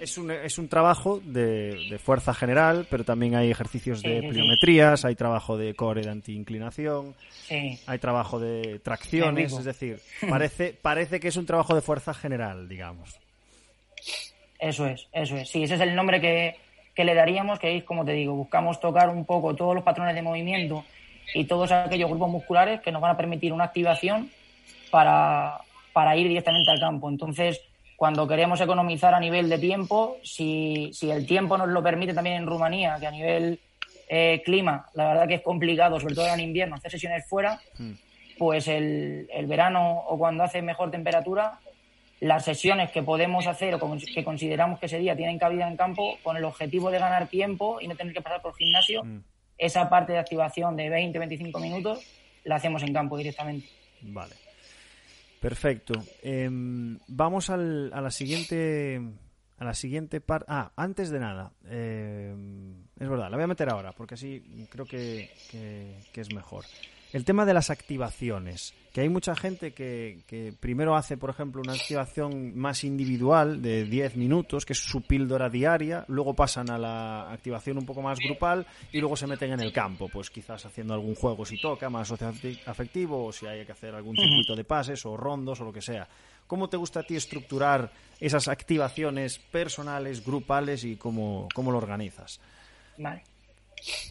[0.00, 5.14] es un, es un trabajo de, fuerza general, pero también hay ejercicios de pliometrías, hay
[5.14, 7.14] trabajo de core de antiinclinación,
[7.48, 12.68] hay trabajo de tracciones, es decir, parece, parece que es un trabajo de fuerza general,
[12.68, 13.18] digamos.
[14.58, 15.50] Eso es, eso es.
[15.50, 16.56] Sí, ese es el nombre que,
[16.94, 20.14] que le daríamos, que es, como te digo, buscamos tocar un poco todos los patrones
[20.14, 20.84] de movimiento
[21.34, 24.30] y todos aquellos grupos musculares que nos van a permitir una activación
[24.90, 25.58] para,
[25.92, 27.08] para ir directamente al campo.
[27.08, 27.60] Entonces,
[27.96, 32.36] cuando queremos economizar a nivel de tiempo, si, si el tiempo nos lo permite también
[32.36, 33.60] en Rumanía, que a nivel
[34.08, 37.92] eh, clima, la verdad que es complicado, sobre todo en invierno, hacer sesiones fuera, hmm.
[38.38, 41.60] pues el, el, verano o cuando hace mejor temperatura,
[42.20, 46.18] las sesiones que podemos hacer o que consideramos que ese día tienen cabida en campo,
[46.22, 49.22] con el objetivo de ganar tiempo y no tener que pasar por gimnasio, hmm.
[49.58, 52.04] esa parte de activación de 20-25 minutos
[52.44, 53.68] la hacemos en campo directamente.
[54.02, 54.43] Vale.
[55.44, 55.92] Perfecto.
[56.22, 58.98] Em, vamos al, a la siguiente
[59.58, 60.46] a la siguiente parte.
[60.48, 64.86] Ah, antes de nada, em, es verdad, la voy a meter ahora porque así creo
[64.86, 65.30] que,
[66.14, 66.64] es mejor.
[67.14, 71.62] El tema de las activaciones, que hay mucha gente que, que, primero hace, por ejemplo,
[71.62, 76.76] una activación más individual de 10 minutos, que es su píldora diaria, luego pasan a
[76.76, 80.66] la activación un poco más grupal y luego se meten en el campo, pues quizás
[80.66, 84.64] haciendo algún juego si toca, más afectivo, o si hay que hacer algún circuito de
[84.64, 86.08] pases o rondos o lo que sea.
[86.48, 92.40] ¿Cómo te gusta a ti estructurar esas activaciones personales, grupales y cómo, cómo lo organizas?
[92.98, 93.22] Vale.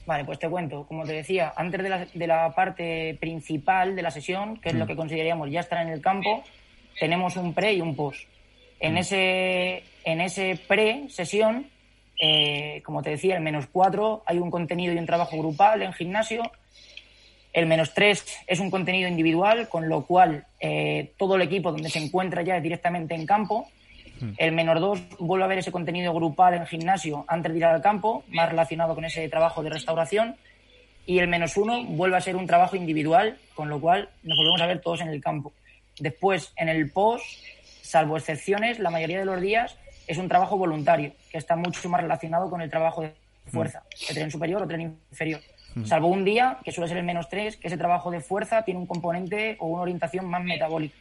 [0.06, 0.86] Vale, pues te cuento.
[0.88, 4.76] Como te decía, antes de la, de la parte principal de la sesión, que es
[4.76, 4.88] lo mm.
[4.88, 6.44] que consideraríamos ya estar en el campo,
[7.00, 8.28] tenemos un pre y un post.
[8.80, 8.98] En mm.
[8.98, 11.68] ese, en ese pre-sesión,
[12.20, 15.94] eh, como te decía, el menos cuatro hay un contenido y un trabajo grupal en
[15.94, 16.44] gimnasio.
[17.52, 21.90] El menos tres es un contenido individual, con lo cual eh, todo el equipo donde
[21.90, 23.68] se encuentra ya es directamente en campo.
[24.38, 27.82] El menor 2 vuelve a ver ese contenido grupal en gimnasio antes de ir al
[27.82, 30.36] campo, más relacionado con ese trabajo de restauración.
[31.06, 34.62] Y el menos 1 vuelve a ser un trabajo individual, con lo cual nos volvemos
[34.62, 35.52] a ver todos en el campo.
[36.00, 37.26] Después, en el post,
[37.82, 42.02] salvo excepciones, la mayoría de los días es un trabajo voluntario, que está mucho más
[42.02, 43.14] relacionado con el trabajo de
[43.48, 45.42] fuerza, de tren superior o tren inferior.
[45.86, 48.80] Salvo un día, que suele ser el menos 3, que ese trabajo de fuerza tiene
[48.80, 50.96] un componente o una orientación más metabólica.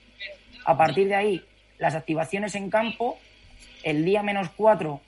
[0.65, 1.45] A partir de ahí,
[1.83, 3.19] las activaciones en campo,
[3.83, 5.01] el día menos cuatro,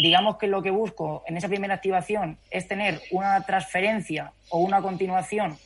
[0.00, 4.80] digamos que lo que busco en esa primera activación es tener una transferencia o una
[4.80, 5.58] continuación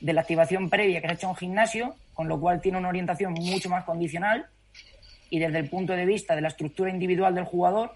[0.00, 2.88] de la activación previa que se ha hecho en gimnasio, con lo cual tiene una
[2.88, 4.46] orientación mucho más condicional
[5.28, 7.94] y desde el punto de vista de la estructura individual del jugador,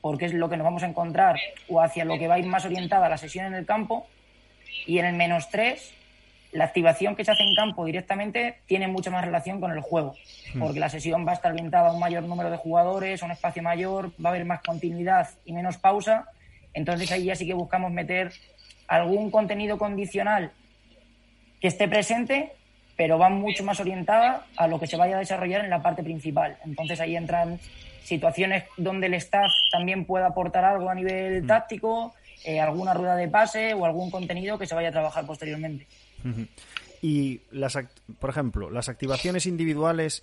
[0.00, 2.46] porque es lo que nos vamos a encontrar o hacia lo que va a ir
[2.46, 4.06] más orientada la sesión en el campo,
[4.86, 5.92] y en el menos tres
[6.52, 10.14] la activación que se hace en campo directamente tiene mucha más relación con el juego,
[10.54, 10.60] hmm.
[10.60, 13.32] porque la sesión va a estar orientada a un mayor número de jugadores, a un
[13.32, 16.26] espacio mayor, va a haber más continuidad y menos pausa.
[16.74, 18.32] Entonces ahí ya sí que buscamos meter
[18.88, 20.52] algún contenido condicional
[21.60, 22.52] que esté presente,
[22.96, 26.02] pero va mucho más orientada a lo que se vaya a desarrollar en la parte
[26.02, 26.56] principal.
[26.64, 27.58] Entonces ahí entran
[28.02, 31.46] situaciones donde el staff también pueda aportar algo a nivel hmm.
[31.46, 35.86] táctico, eh, alguna rueda de pase o algún contenido que se vaya a trabajar posteriormente.
[37.02, 37.78] Y, las,
[38.18, 40.22] por ejemplo, las activaciones individuales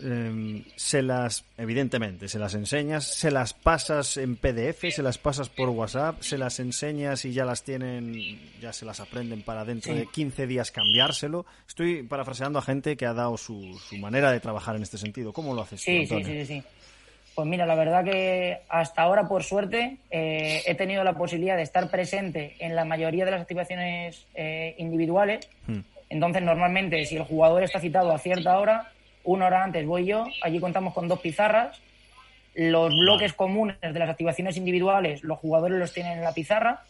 [0.00, 5.50] em, se las, evidentemente, se las enseñas, se las pasas en PDF, se las pasas
[5.50, 9.94] por WhatsApp, se las enseñas y ya las tienen, ya se las aprenden para dentro
[9.94, 11.44] de 15 días cambiárselo.
[11.68, 15.32] Estoy parafraseando a gente que ha dado su, su manera de trabajar en este sentido.
[15.32, 16.62] ¿Cómo lo haces sí, sí, sí, sí.
[17.34, 21.62] Pues mira, la verdad que hasta ahora, por suerte, eh, he tenido la posibilidad de
[21.62, 25.48] estar presente en la mayoría de las activaciones eh, individuales.
[25.66, 25.80] Hmm.
[26.10, 28.92] Entonces, normalmente, si el jugador está citado a cierta hora,
[29.24, 31.80] una hora antes voy yo, allí contamos con dos pizarras.
[32.54, 36.84] Los bloques comunes de las activaciones individuales, los jugadores los tienen en la pizarra.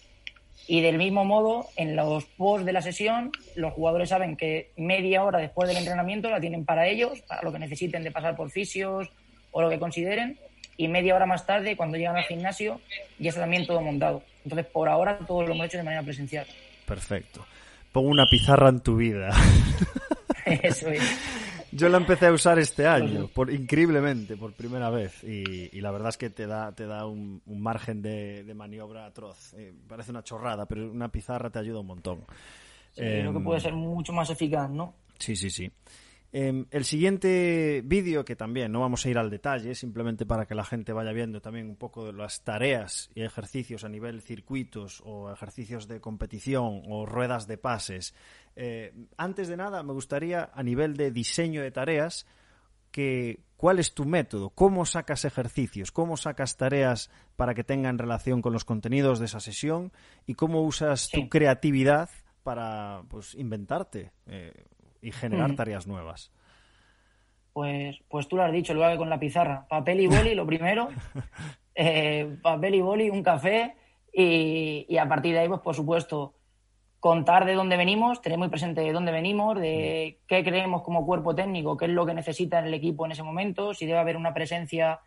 [0.67, 5.25] Y del mismo modo, en los posts de la sesión, los jugadores saben que media
[5.25, 8.51] hora después del entrenamiento la tienen para ellos, para lo que necesiten de pasar por
[8.51, 9.11] fisios,
[9.55, 10.39] o lo que consideren
[10.77, 12.81] y media hora más tarde, cuando llegan al gimnasio,
[13.19, 14.23] ya está también todo montado.
[14.43, 16.47] Entonces, por ahora, todo lo hemos hecho de manera presencial.
[16.85, 17.47] Perfecto.
[17.93, 19.31] Pongo una pizarra en tu vida.
[20.45, 21.01] Eso es.
[21.71, 25.23] Yo la empecé a usar este año, por, increíblemente, por primera vez.
[25.23, 29.55] Y, la verdad es que te da, te da un, margen de, maniobra atroz.
[29.55, 32.25] Eh, parece una chorrada, pero una pizarra te ayuda un montón.
[32.95, 34.95] creo que puede em, ser mucho más eficaz, ¿no?
[35.19, 35.71] Sí, sí, sí.
[36.37, 40.57] Em, el siguiente vídeo, que también no vamos a ir al detalle, simplemente para que
[40.57, 45.01] la gente vaya viendo también un poco de las tareas y ejercicios a nivel circuitos
[45.05, 48.17] o ejercicios de competición o ruedas de pases.
[48.57, 52.27] Eh, antes de nada, me gustaría, a nivel de diseño de tareas,
[52.91, 58.43] que cuál es tu método, cómo sacas ejercicios, cómo sacas tareas para que tengan relación
[58.43, 59.93] con los contenidos de esa sesión
[60.27, 62.11] y cómo usas tu creatividad
[62.43, 64.53] para pues inventarte eh,
[65.05, 66.33] y generar tareas nuevas?
[67.53, 69.67] Pues, pues tú lo has dicho, lo hago con la pizarra.
[69.69, 70.89] Papel y boli, lo primero.
[71.77, 73.75] Eh, papel y boli, un café
[74.13, 76.35] y, a partir de ahí, pues por supuesto,
[77.01, 81.35] contar de dónde venimos, tener muy presente de dónde venimos, de qué creemos como cuerpo
[81.35, 84.33] técnico, qué es lo que necesita el equipo en ese momento, si debe haber una
[84.33, 85.01] presencia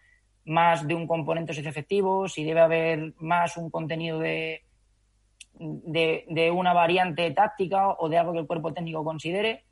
[0.43, 4.65] más de un componente efectivo, si debe haber más un contenido de,
[5.53, 9.66] de, de, una variante táctica o de algo que el cuerpo técnico considere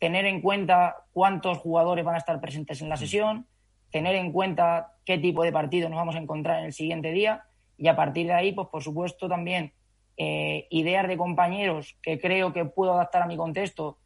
[0.00, 2.98] tener en cuenta cuántos jugadores van a estar presentes en la mm.
[2.98, 3.46] sesión,
[3.92, 7.44] tener en cuenta qué tipo de partido nos vamos a encontrar en el siguiente día
[7.76, 9.72] y a partir de ahí, pues por supuesto también
[10.16, 13.98] eh, ideas de compañeros que creo que puedo adaptar a mi contexto,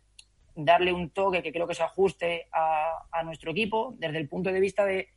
[0.57, 4.61] darle un toque que creo que se ajuste a, nuestro equipo desde el punto de
[4.61, 5.09] vista de,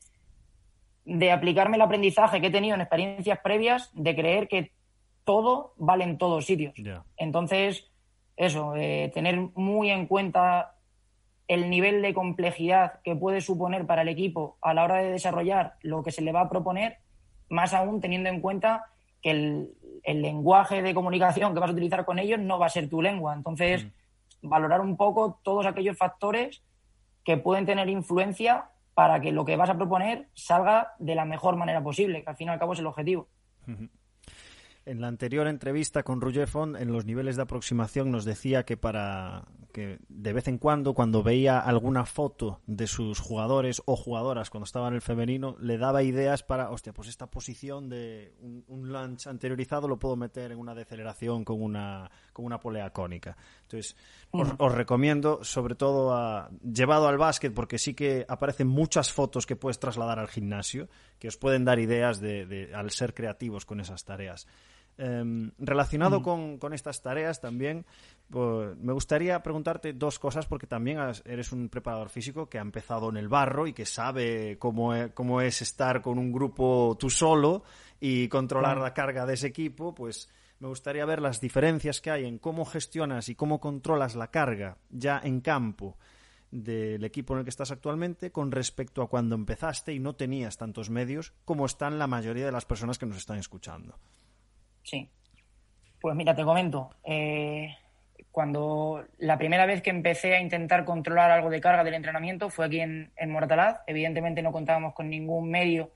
[1.06, 4.72] de aplicarme el aprendizaje que he tenido en experiencias previas, de creer que
[5.24, 6.74] todo vale en todos sitios.
[7.18, 7.87] Entonces,
[8.38, 10.76] eso, eh, tener muy en cuenta
[11.48, 15.76] el nivel de complejidad que puede suponer para el equipo a la hora de desarrollar
[15.82, 16.98] lo que se le va a proponer,
[17.50, 18.86] más aún teniendo en cuenta
[19.22, 19.74] que el,
[20.04, 23.34] lenguaje de comunicación que vas a utilizar con ellos no va a ser tu lengua.
[23.34, 23.86] Entonces,
[24.42, 24.50] mm.
[24.50, 26.64] valorar un poco todos aquellos factores
[27.26, 31.58] que pueden tener influencia para que lo que vas a proponer salga de la mejor
[31.58, 33.28] manera posible, que al fin y al cabo es el objetivo.
[34.88, 38.78] En la anterior entrevista con Roger Font, en los niveles de aproximación, nos decía que
[38.78, 44.50] para que de vez en cuando, cuando veía alguna foto de sus jugadores o jugadoras
[44.50, 48.64] cuando estaba en el femenino, le daba ideas para, hostia, pues esta posición de un,
[48.70, 53.36] un launch anteriorizado lo puedo meter en una deceleración con una, con una polea cónica.
[53.64, 53.98] Entonces,
[54.32, 59.58] os, recomiendo, sobre todo, a, llevado al básquet, porque sí que aparecen muchas fotos que
[59.58, 60.88] puedes trasladar al gimnasio,
[61.20, 64.48] que os pueden dar ideas de, al ser creativos con esas tareas.
[65.00, 67.86] Em, relacionado con, estas tareas también,
[68.32, 73.10] pues, me gustaría preguntarte dos cosas porque también eres un preparador físico que ha empezado
[73.10, 77.12] en el barro y que sabe cómo es, cómo es estar con un grupo tú
[77.12, 77.64] solo
[78.00, 80.30] y controlar la carga de ese equipo, pues
[80.60, 84.78] me gustaría ver las diferencias que hay en cómo gestionas y cómo controlas la carga
[84.90, 85.98] ya en campo
[86.50, 90.58] del equipo en el que estás actualmente con respecto a cuando empezaste y no tenías
[90.58, 94.00] tantos medios como están la mayoría de las personas que nos están escuchando.
[94.88, 95.10] Sí.
[96.00, 96.92] Pues mira, te comento.
[97.04, 97.76] Eh,
[98.32, 102.68] cuando la primera vez que empecé a intentar controlar algo de carga del entrenamiento fue
[102.68, 103.82] aquí en, en Moratalaz.
[103.86, 105.92] Evidentemente no contábamos con ningún medio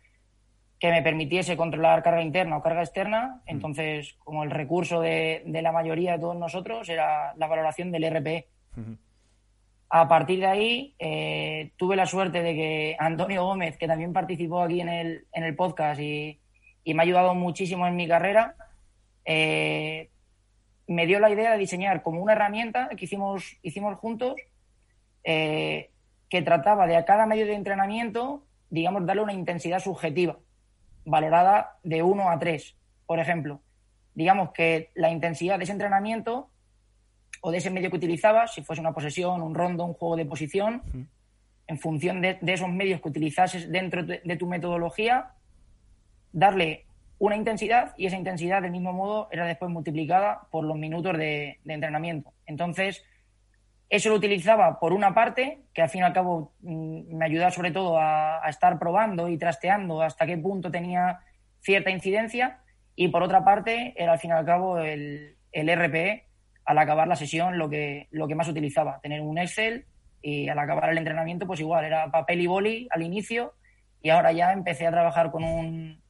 [0.78, 3.42] que me permitiese controlar carga interna o carga externa.
[3.46, 3.50] Mm.
[3.50, 8.48] Entonces, como el recurso de, la mayoría de todos nosotros era la valoración del RPE.
[9.90, 14.64] A partir de ahí, eh, tuve la suerte de que Antonio Gómez, que también participó
[14.64, 16.40] aquí en el, en el podcast y,
[16.84, 18.56] y me ha ayudado muchísimo en mi carrera,
[19.26, 20.10] eh,
[20.88, 24.36] me dio la idea de diseñar como una herramienta que hicimos, hicimos juntos,
[25.24, 25.90] eh,
[26.30, 30.40] que trataba de a cada medio de entrenamiento, digamos, darle una intensidad subjetiva,
[31.06, 32.76] valorada de 1 a 3.
[33.06, 33.62] Por ejemplo,
[34.14, 36.50] digamos que la intensidad de ese entrenamiento
[37.42, 40.26] o de ese medio que utilizabas, si fuese una posesión, un rondo, un juego de
[40.26, 41.10] posición,
[41.68, 45.32] en función de, esos medios que utilizases dentro de tu metodología,
[46.34, 46.86] darle
[47.22, 51.60] una intensidad y esa intensidad del mismo modo era después multiplicada por los minutos de,
[51.68, 52.34] entrenamiento.
[52.48, 53.06] Entonces,
[53.90, 57.52] eso lo utilizaba por una parte, que al fin y al cabo mm, me ayudaba
[57.52, 61.20] sobre todo a, estar probando y trasteando hasta qué punto tenía
[61.60, 62.62] cierta incidencia,
[62.96, 66.26] y por otra parte era al fin y al cabo el, el RPE
[66.66, 69.86] al acabar la sesión lo que, lo que más utilizaba, tener un Excel
[70.24, 73.54] y al acabar el entrenamiento pues igual era papel y boli al inicio
[74.02, 76.01] y ahora ya empecé a trabajar con un,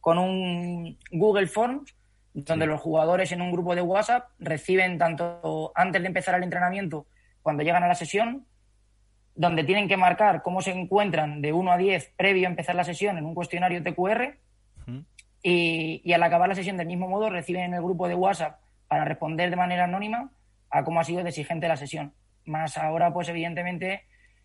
[0.00, 1.94] con un Google Forms
[2.32, 7.06] donde los jugadores en un grupo de WhatsApp reciben tanto antes de empezar el entrenamiento,
[7.42, 8.46] cuando llegan a la sesión,
[9.34, 12.84] donde tienen que marcar cómo se encuentran de 1 a 10 previo a empezar la
[12.84, 14.38] sesión en un cuestionario TQR
[15.42, 18.60] y, y, al acabar la sesión del mismo modo reciben en el grupo de WhatsApp
[18.88, 20.30] para responder de manera anónima
[20.68, 22.12] a cómo ha sido de exigente la sesión.
[22.44, 24.04] Más ahora, pues evidentemente,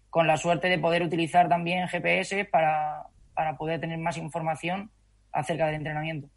[0.10, 4.92] con la suerte de poder utilizar también GPS para, para poder tener más información
[5.36, 6.30] acerca del entrenamiento.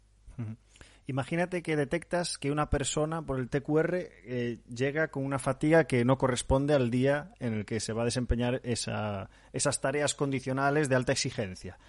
[1.07, 6.05] Imagínate que detectas que una persona por el TQR eh, llega con una fatiga que
[6.05, 10.95] no corresponde al día en el que se va a desempeñar esas tareas condicionales de
[10.95, 11.79] alta exigencia.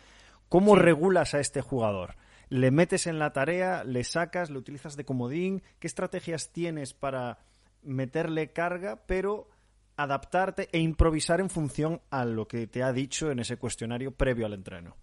[0.48, 2.14] ¿Cómo regulas a este jugador?
[2.48, 5.62] ¿Le metes en la tarea, le sacas, le utilizas de comodín?
[5.78, 7.40] ¿Qué estrategias tienes para
[7.82, 9.50] meterle carga, pero
[9.96, 14.46] adaptarte e improvisar en función a lo que te ha dicho en ese cuestionario previo
[14.46, 14.96] al entreno?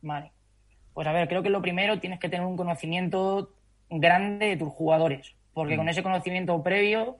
[0.00, 0.32] Vale.
[0.94, 3.54] Pues a ver, creo que lo primero tienes que tener un conocimiento
[3.88, 5.90] grande de tus jugadores, porque con mm.
[5.90, 7.18] ese conocimiento previo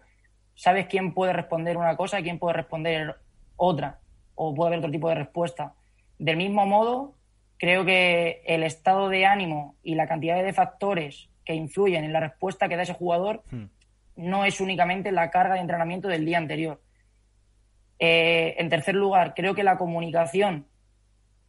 [0.54, 3.16] sabes quién puede responder una cosa y quién puede responder
[3.56, 3.98] otra,
[4.34, 5.74] o puede haber otro tipo de respuesta.
[6.18, 7.14] Del mismo modo,
[7.58, 12.20] creo que el estado de ánimo y la cantidad de factores que influyen en la
[12.20, 13.64] respuesta que da ese jugador mm.
[14.16, 16.80] no es únicamente la carga de entrenamiento del día anterior.
[17.98, 20.66] Eh, en tercer lugar, creo que la comunicación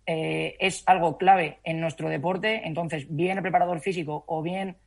[0.06, 2.62] eh, es algo clave en nuestro deporte.
[2.66, 4.78] Entonces, bien el preparador físico o bien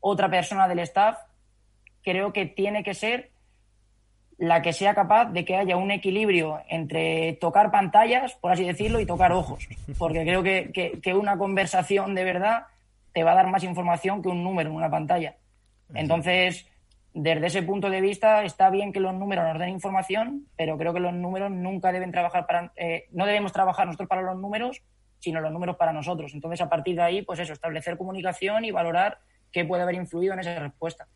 [0.00, 1.18] otra persona del staff,
[2.02, 3.30] creo que tiene que ser
[4.38, 9.00] la que sea capaz de que haya un equilibrio entre tocar pantallas, por así decirlo,
[9.00, 9.66] y tocar ojos.
[9.98, 12.66] Porque creo que, que una conversación de verdad
[13.12, 15.36] te va a dar más información que un número en una pantalla.
[15.94, 16.66] Entonces,
[17.18, 20.92] desde ese punto de vista está bien que los números nos den información, pero creo
[20.92, 24.82] que los números nunca deben trabajar para, eh, no debemos trabajar nosotros para los números,
[25.18, 26.34] sino los números para nosotros.
[26.34, 29.18] Entonces, a partir de ahí, pues eso, establecer comunicación y valorar
[29.50, 31.08] qué puede haber influido en esa respuesta.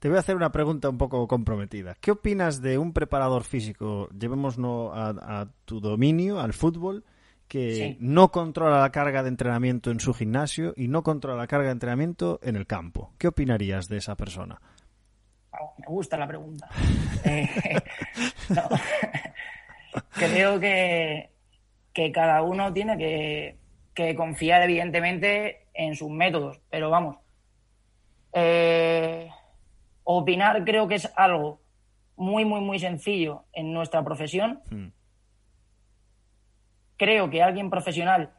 [0.00, 1.94] Te voy a hacer una pregunta un poco comprometida.
[2.00, 7.04] ¿Qué opinas de un preparador físico, llevémoslo a, tu dominio, al fútbol,
[7.46, 11.66] que no controla la carga de entrenamiento en su gimnasio y no controla la carga
[11.66, 13.12] de entrenamiento en el campo?
[13.16, 14.60] ¿Qué opinarías de esa persona?
[15.78, 16.68] Me gusta la pregunta.
[17.24, 17.48] Eh,
[20.12, 21.30] Creo que,
[21.92, 23.56] que cada uno tiene que,
[23.94, 26.60] que confiar, evidentemente, en sus métodos.
[26.70, 27.16] Pero vamos,
[28.32, 29.28] eh,
[30.04, 31.60] opinar creo que es algo
[32.16, 34.60] muy, muy, muy sencillo en nuestra profesión.
[34.70, 34.88] Hmm.
[36.96, 38.30] Creo que alguien profesional,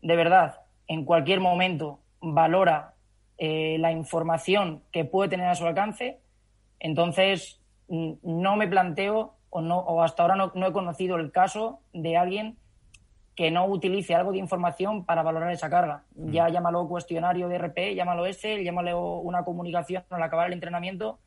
[0.00, 2.94] de verdad, en cualquier momento valora
[3.38, 6.18] eh, la información que puede tener a su alcance.
[6.82, 11.78] Entonces, no me planteo o, no, o hasta ahora no, no he conocido el caso
[11.92, 12.58] de alguien
[13.36, 16.02] que no utilice algo de información para valorar esa carga.
[16.16, 16.30] Mm.
[16.32, 21.20] Ya llámalo cuestionario de RP, llámalo Excel, llámalo una comunicación al acabar el entrenamiento,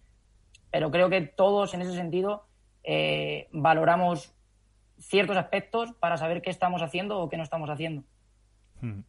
[0.72, 2.43] pero creo que todos en ese sentido
[2.84, 4.36] eh, valoramos
[4.99, 8.03] ciertos aspectos para saber qué estamos haciendo o qué no estamos haciendo.
[8.82, 8.99] Mm.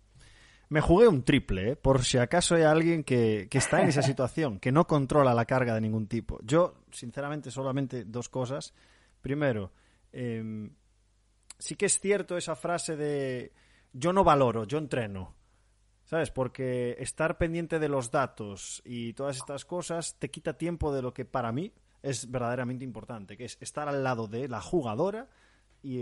[0.69, 1.77] Me jugué un triple, ¿eh?
[1.77, 5.45] por si acaso hay alguien que, que está en esa situación, que no controla la
[5.45, 6.41] carga de ningún tipo.
[6.43, 8.75] Yo, sinceramente, solamente dos cosas.
[9.21, 9.73] Primero,
[10.13, 10.71] eh,
[11.59, 13.53] sí que es cierto esa frase de
[13.93, 15.35] yo no valoro, yo entreno.
[16.05, 16.31] ¿Sabes?
[16.31, 21.13] Porque estar pendiente de los datos y todas estas cosas te quita tiempo de lo
[21.13, 25.29] que para mí es verdaderamente importante, que es estar al lado de la jugadora
[25.83, 26.01] y,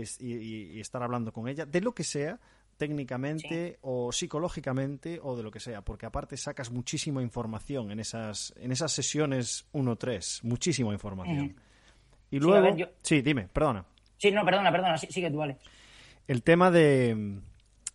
[0.79, 2.39] estar hablando con ella de lo que sea,
[2.77, 8.53] técnicamente o psicológicamente o de lo que sea, porque aparte sacas muchísima información en esas,
[8.57, 11.55] en esas sesiones 1-3, muchísima información.
[12.29, 12.75] Y luego...
[13.01, 13.85] Sí, dime, perdona.
[14.17, 15.57] Sí, no, perdona, perdona, sí, que tú, vale.
[16.27, 17.39] El tema de,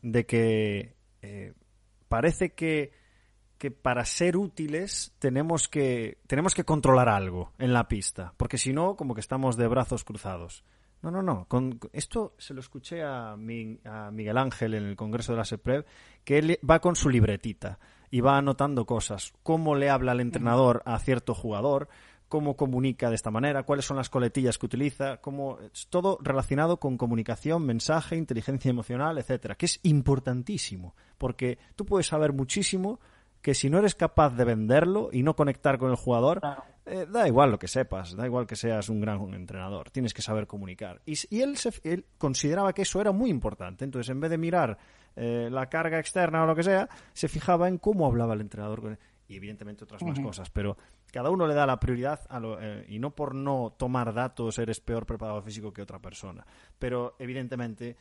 [0.02, 1.52] de que eh,
[2.08, 2.92] parece que,
[3.58, 8.72] que para ser útiles tenemos que, tenemos que controlar algo en la pista, porque si
[8.72, 10.64] no, como que estamos de brazos cruzados.
[11.02, 11.46] No, no, no.
[11.46, 15.84] Con, esto se lo escuché a, a, Miguel Ángel en el Congreso de la SEPREV,
[16.24, 17.78] que él va con su libretita
[18.10, 19.32] y va anotando cosas.
[19.42, 21.88] Cómo le habla el entrenador a cierto jugador,
[22.28, 26.78] cómo comunica de esta manera, cuáles son las coletillas que utiliza, cómo es todo relacionado
[26.78, 33.00] con comunicación, mensaje, inteligencia emocional, etcétera, que es importantísimo, porque tú puedes saber muchísimo
[33.42, 36.40] que si no eres capaz de venderlo y no conectar con el jugador,
[36.84, 40.22] eh, da igual lo que sepas, da igual que seas un gran entrenador, tienes que
[40.22, 41.00] saber comunicar.
[41.06, 44.78] Y, él, él, consideraba que eso era muy importante, entonces en vez de mirar
[45.16, 48.98] eh, la carga externa o lo que sea, se fijaba en cómo hablaba el entrenador
[49.26, 50.76] y evidentemente otras más cosas, pero
[51.12, 54.58] cada uno le da la prioridad a lo, eh, y no por no tomar datos
[54.58, 56.44] eres peor preparado físico que otra persona,
[56.78, 57.96] pero evidentemente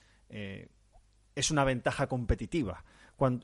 [1.36, 2.84] es una ventaja competitiva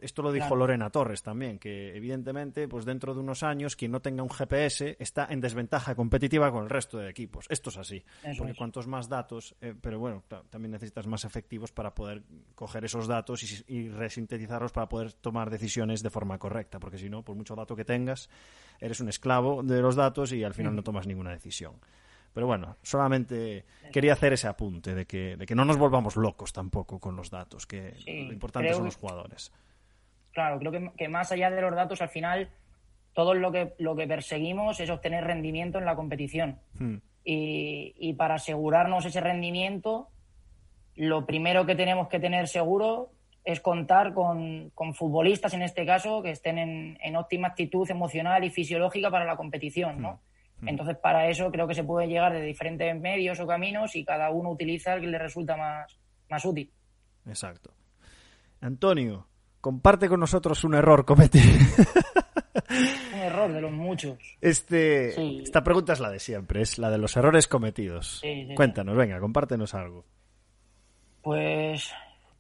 [0.02, 4.02] esto lo dijo Lorena Torres también, que evidentemente, pues dentro de unos años, quien no
[4.02, 7.46] tenga un GPS está en desventaja competitiva con el resto de equipos.
[7.50, 8.04] Esto es así,
[8.38, 12.24] porque cuantos más datos, eh, pero bueno, también necesitas más efectivos para poder
[12.56, 17.24] coger esos datos y, resintetizarlos para poder tomar decisiones de forma correcta, porque si no,
[17.24, 18.30] por mucho dato que tengas,
[18.80, 21.74] eres un esclavo de los datos y al final no tomas ninguna decisión.
[22.34, 23.64] Pero bueno, solamente
[23.94, 27.30] quería hacer ese apunte de que, de que no nos volvamos locos tampoco con los
[27.30, 29.54] datos, que lo importante son los jugadores
[30.36, 32.50] claro, creo que, más allá de los datos, al final,
[33.14, 36.60] todo lo que, lo que perseguimos es obtener rendimiento en la competición.
[36.78, 36.98] Hmm.
[37.24, 40.10] Y, para asegurarnos ese rendimiento,
[40.96, 43.12] lo primero que tenemos que tener seguro
[43.46, 49.10] es contar con, futbolistas, en este caso, que estén en, óptima actitud emocional y fisiológica
[49.10, 50.20] para la competición, ¿no?
[50.60, 50.66] Hmm.
[50.66, 50.70] Hmm.
[50.70, 54.30] Entonces, para eso creo que se puede llegar de diferentes medios o caminos y cada
[54.30, 55.98] uno utiliza el que le resulta más,
[56.30, 56.70] más útil.
[57.26, 57.74] Exacto.
[58.62, 59.28] Antonio,
[59.66, 61.52] comparte con nosotros un error cometido.
[63.16, 64.20] un error de los muchos.
[64.40, 68.22] Este, Esta pregunta es la de siempre, es la de los errores cometidos.
[68.56, 70.06] Cuéntanos, venga, compártenos algo.
[71.24, 71.92] Pues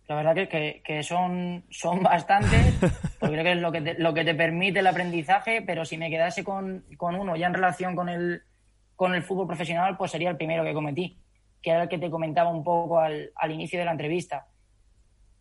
[0.07, 2.75] la verdad que, que, son, son bastantes,
[3.19, 5.97] porque creo que es lo que, te, lo que te permite el aprendizaje, pero si
[5.97, 8.43] me quedase con, uno ya en relación con el,
[8.95, 11.17] con el fútbol profesional, pues sería el primero que cometí,
[11.59, 14.45] que era el que te comentaba un poco al, al inicio de la entrevista.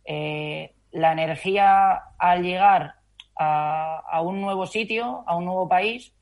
[0.03, 2.95] Eh, la energía al llegar
[3.37, 6.13] a, un nuevo sitio, a un nuevo país,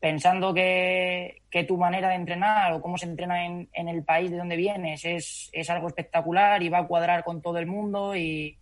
[0.00, 4.56] pensando que, tu manera de entrenar o cómo se entrena en, el país de donde
[4.56, 8.58] vienes es, algo espectacular y va a cuadrar con todo el mundo y,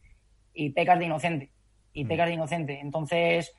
[0.75, 1.51] pecas de inocente.
[1.93, 2.81] Y pecas de inocente.
[2.81, 3.55] Entonces,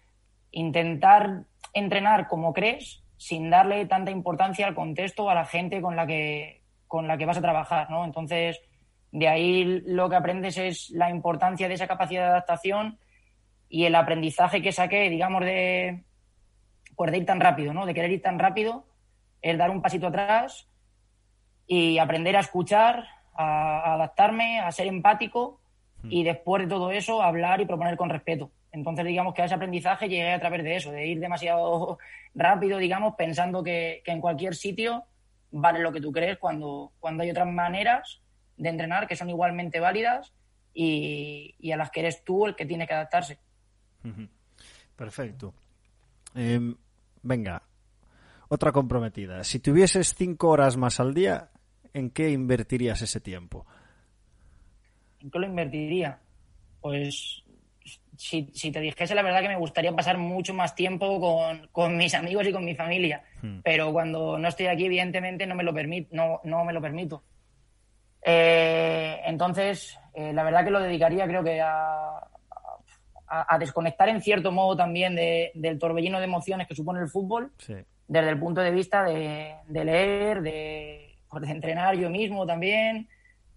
[0.51, 1.43] intentar
[1.74, 6.62] entrenar como crees sin darle tanta importancia al contexto a la gente con la que,
[6.88, 8.03] con la que vas a trabajar, ¿no?
[8.03, 8.59] Entonces,
[9.12, 12.97] de ahí lo que aprendes es la importancia de esa capacidad de adaptación
[13.68, 16.03] y el aprendizaje que saqué, digamos, de
[16.95, 17.86] pues de ir tan rápido, ¿no?
[17.86, 18.86] De querer ir tan rápido,
[19.41, 20.68] es dar un pasito atrás
[21.66, 25.59] y aprender a escuchar, a, adaptarme, a ser empático
[26.03, 28.51] y después de todo eso hablar y proponer con respeto.
[28.72, 31.97] Entonces, digamos que a ese aprendizaje llegué a través de eso, de ir demasiado
[32.36, 35.03] rápido, digamos, pensando que, en cualquier sitio
[35.51, 38.22] vale lo que tú crees cuando, cuando hay otras maneras
[38.62, 40.32] de entrenar que son igualmente válidas
[40.74, 43.39] y, a las que eres tú el que tiene que adaptarse.
[44.95, 45.53] Perfecto.
[46.36, 46.76] Em,
[47.24, 47.64] venga,
[48.49, 49.43] otra comprometida.
[49.43, 51.49] Si tuvieses cinco horas más al día,
[51.93, 53.66] ¿en qué invertirías ese tiempo?
[55.20, 56.20] ¿En qué lo invertiría?
[56.82, 57.43] Pues
[58.16, 62.47] si, te dijese la verdad que me gustaría pasar mucho más tiempo con, mis amigos
[62.47, 63.62] y con mi familia, hmm.
[63.64, 65.74] pero cuando no estoy aquí, evidentemente, no me lo,
[66.12, 67.24] no, no me lo permito.
[68.24, 72.19] Eh, entonces, eh, la verdad que lo dedicaría creo que a,
[73.28, 77.51] a, desconectar en cierto modo también del torbellino de emociones que supone el fútbol,
[78.07, 80.41] desde el punto de vista de, leer,
[81.30, 83.07] pues, de, entrenar yo mismo también,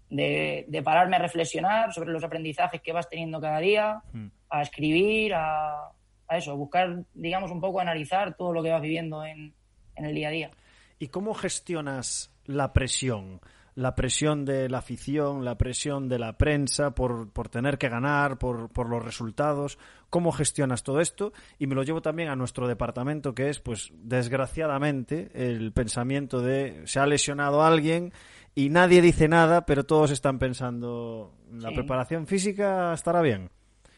[0.09, 4.27] de, pararme a reflexionar sobre los aprendizajes que vas teniendo cada día, hmm.
[4.49, 5.91] a escribir, a,
[6.29, 9.53] eso, a buscar, digamos, un poco analizar todo lo que vas viviendo en,
[9.95, 10.51] en el día a día.
[10.99, 13.41] ¿Y cómo gestionas la presión?
[13.75, 18.37] La presión de la afición, la presión de la prensa por, por tener que ganar,
[18.37, 19.77] por, por, los resultados,
[20.09, 23.91] cómo gestionas todo esto y me lo llevo también a nuestro departamento que es, pues,
[23.93, 28.13] desgraciadamente, el pensamiento de se ha lesionado alguien
[28.55, 33.51] y nadie dice nada, pero todos están pensando, la preparación física estará bien.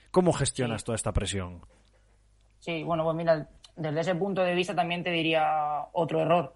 [0.09, 1.61] ¿Cómo gestionas toda esta presión?
[2.57, 6.55] Sí, bueno, pues mira, desde ese punto de vista también te diría otro error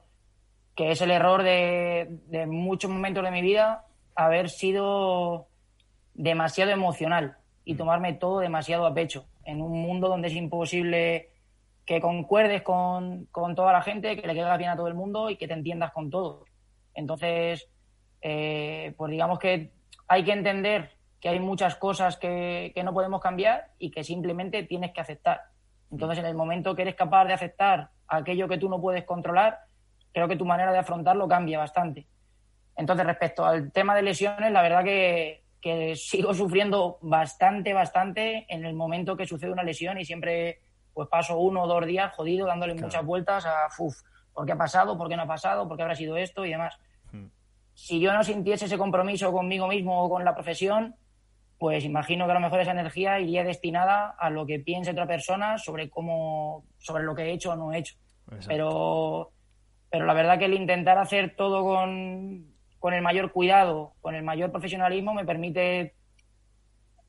[0.76, 5.48] que es el error de, muchos momentos de mi vida haber sido
[6.14, 11.30] demasiado emocional y tomarme todo demasiado a pecho en un mundo donde es imposible
[11.86, 15.36] que concuerdes con, toda la gente, que le quedas bien a todo el mundo y
[15.36, 16.48] que te entiendas con todos.
[16.94, 17.68] Entonces,
[18.22, 19.72] eh, pues digamos que
[20.08, 24.64] hay que entender que hay muchas cosas que, que, no podemos cambiar y que simplemente
[24.64, 25.42] tienes que aceptar.
[25.92, 29.60] Entonces, en el momento que eres capaz de aceptar aquello que tú no puedes controlar,
[30.14, 32.08] creo que tu manera de afrontarlo cambia bastante.
[32.76, 35.40] Entonces, respecto al tema de lesiones, la verdad que,
[35.96, 40.60] sigo sufriendo bastante, bastante en el momento que sucede una lesión y siempre
[40.92, 43.96] pues paso uno o dos días jodido dándole muchas vueltas a, uff,
[44.34, 44.98] ¿por qué ha pasado?
[44.98, 45.68] ¿Por qué no ha pasado?
[45.68, 46.46] ¿Por qué habrá sido esto?
[46.46, 46.80] Y demás.
[47.12, 47.28] Hmm.
[47.76, 50.96] Si yo no sintiese ese compromiso conmigo mismo o con la profesión,
[51.60, 55.06] pues imagino que a lo mejor esa energía iría destinada a lo que piense otra
[55.06, 57.98] persona sobre cómo, sobre lo que he hecho o no he hecho.
[58.48, 59.32] Pero
[59.92, 64.50] pero la verdad que el intentar hacer todo con, el mayor cuidado, con el mayor
[64.50, 65.94] profesionalismo, me permite,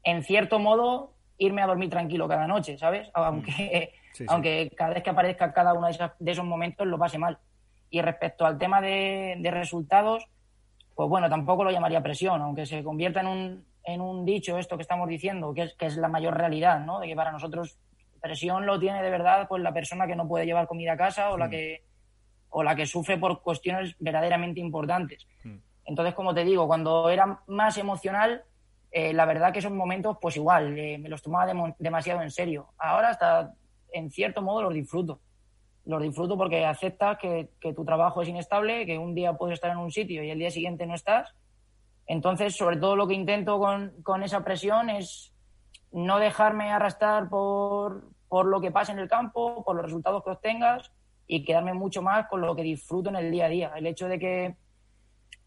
[0.03, 3.07] en cierto modo, irme a dormir tranquilo cada noche, ¿sabes?
[3.09, 3.11] Mm.
[3.15, 3.95] Aunque,
[4.27, 7.39] aunque cada vez que aparezca cada uno de, esos momentos lo pase mal.
[7.89, 10.27] Y respecto al tema de, resultados,
[10.97, 14.77] pues bueno, tampoco lo llamaría presión, aunque se convierta en un, en un dicho esto
[14.77, 16.99] que estamos diciendo, que es, que es la mayor realidad, ¿no?
[16.99, 17.79] De que para nosotros
[18.21, 21.31] presión lo tiene de verdad pues la persona que no puede llevar comida a casa
[21.31, 21.51] o la mm.
[21.51, 21.83] que
[22.53, 25.27] o la que sufre por cuestiones verdaderamente importantes.
[25.43, 25.57] Hmm.
[25.85, 28.45] Entonces, como te digo, cuando era más emocional,
[28.91, 32.69] eh, la verdad que esos momentos, pues igual, eh, me los tomaba demasiado en serio.
[32.79, 33.55] Ahora hasta,
[33.93, 35.21] en cierto modo, los disfruto.
[35.87, 39.79] Los disfruto porque aceptas que, tu trabajo es inestable, que un día puedes estar en
[39.79, 41.35] un sitio y el día siguiente no estás.
[42.07, 45.33] Entonces, sobre todo lo que intento con, con esa presión es
[45.91, 50.31] no dejarme arrastrar por, por lo que pasa en el campo, por los resultados que
[50.31, 50.93] obtengas,
[51.27, 53.73] y quedarme mucho más con lo que disfruto en el día a día.
[53.77, 54.57] El hecho de que,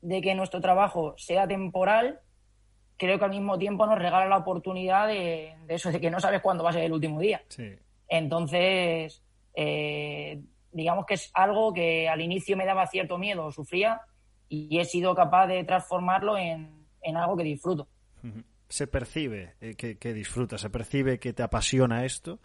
[0.01, 2.21] de que nuestro trabajo sea temporal,
[2.97, 6.41] creo que al mismo tiempo nos regala la oportunidad de, eso, de que no sabes
[6.41, 7.43] cuándo va a ser el último día.
[8.07, 9.23] Entonces,
[9.53, 14.01] eh, digamos que es algo que al inicio me daba cierto miedo, sufría,
[14.47, 17.87] y he sido capaz de transformarlo en, algo que disfruto.
[18.67, 22.39] Se percibe eh, que, que disfrutas, se percibe que te apasiona esto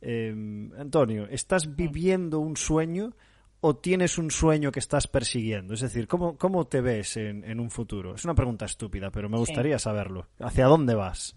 [0.00, 0.34] eh,
[0.78, 3.12] Antonio, ¿estás viviendo un sueño
[3.60, 5.74] o tienes un sueño que estás persiguiendo?
[5.74, 8.14] Es decir, ¿cómo, cómo te ves en, un futuro?
[8.14, 10.26] Es una pregunta estúpida, pero me gustaría saberlo.
[10.38, 11.36] ¿Hacia dónde vas?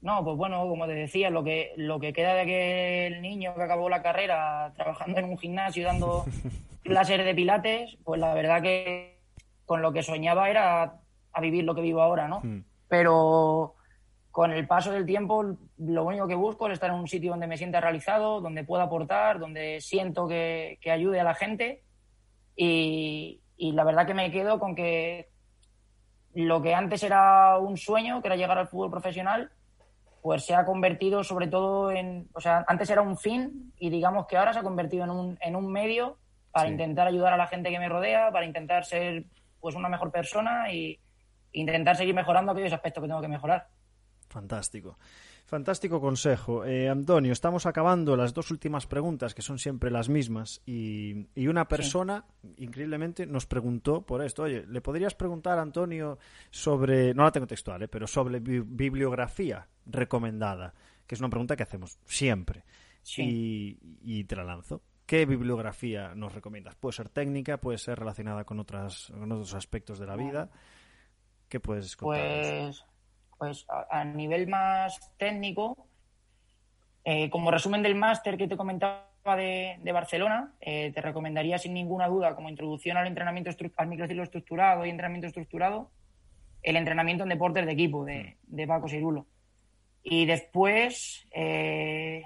[0.00, 3.62] No, pues bueno, como te decía, lo que, lo que queda de aquel niño que
[3.62, 6.24] acabó la carrera trabajando en un gimnasio dando
[6.82, 9.18] clases de pilates, pues la verdad que
[9.64, 11.00] con lo que soñaba era
[11.32, 12.40] a vivir lo que vivo ahora, ¿no?
[12.40, 12.64] Hmm.
[12.88, 13.74] Pero
[14.30, 17.46] con el paso del tiempo lo único que busco es estar en un sitio donde
[17.46, 21.82] me sienta realizado, donde pueda aportar, donde siento que, ayude a la gente
[22.56, 25.28] y, la verdad que me quedo con que
[26.34, 29.50] lo que antes era un sueño, que era llegar al fútbol profesional,
[30.22, 34.26] pues se ha convertido sobre todo en, o sea, antes era un fin y digamos
[34.26, 36.18] que ahora se ha convertido en un, en un medio
[36.50, 39.24] para intentar ayudar a la gente que me rodea, para intentar ser
[39.60, 40.98] pues una mejor persona y
[41.52, 43.68] intentar seguir mejorando aquellos aspectos que tengo que mejorar.
[44.28, 44.98] Fantástico.
[45.48, 46.66] Fantástico consejo.
[46.66, 51.66] Eh, Antonio, estamos acabando las dos últimas preguntas, que son siempre las mismas, y, una
[51.66, 52.26] persona,
[52.58, 54.42] increíblemente, nos preguntó por esto.
[54.42, 56.18] Oye, ¿le podrías preguntar, Antonio,
[56.50, 60.74] sobre, no la tengo textual, eh, pero sobre bibliografía recomendada?
[61.06, 62.64] Que es una pregunta que hacemos siempre.
[63.16, 64.82] Y, y te la lanzo.
[65.06, 66.74] ¿Qué bibliografía nos recomiendas?
[66.74, 70.50] Puede ser técnica, puede ser relacionada con, otras, con otros aspectos de la vida.
[71.48, 72.20] ¿Qué puedes contar?
[72.20, 72.84] Pues
[73.38, 75.88] pues a, nivel más técnico,
[77.04, 82.08] eh, como resumen del máster que te comentaba de, Barcelona, eh, te recomendaría sin ninguna
[82.08, 85.90] duda como introducción al entrenamiento al microciclo estructurado y entrenamiento estructurado,
[86.62, 89.26] el entrenamiento en deportes de equipo de, de Paco Sirulo.
[90.02, 92.22] Y después, eh,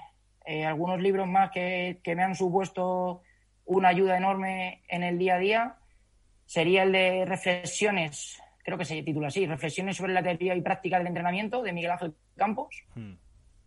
[0.66, 3.22] algunos libros más que, que me han supuesto
[3.64, 5.76] una ayuda enorme en el día a día
[6.46, 10.98] sería el de Reflexiones creo que se titula así, Reflexiones sobre la teoría y práctica
[10.98, 12.84] del entrenamiento de Miguel Ángel Campos.
[12.94, 13.14] Hmm.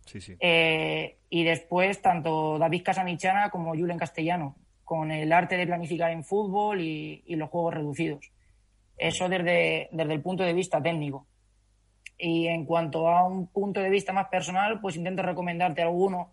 [0.05, 0.35] Sí, sí.
[0.39, 6.23] Eh, y después tanto David Casamichana como Julen Castellano, con el arte de planificar en
[6.23, 8.31] fútbol y, los juegos reducidos.
[8.97, 11.25] Eso desde, desde el punto de vista técnico.
[12.17, 16.31] Y en cuanto a un punto de vista más personal, pues intento recomendarte alguno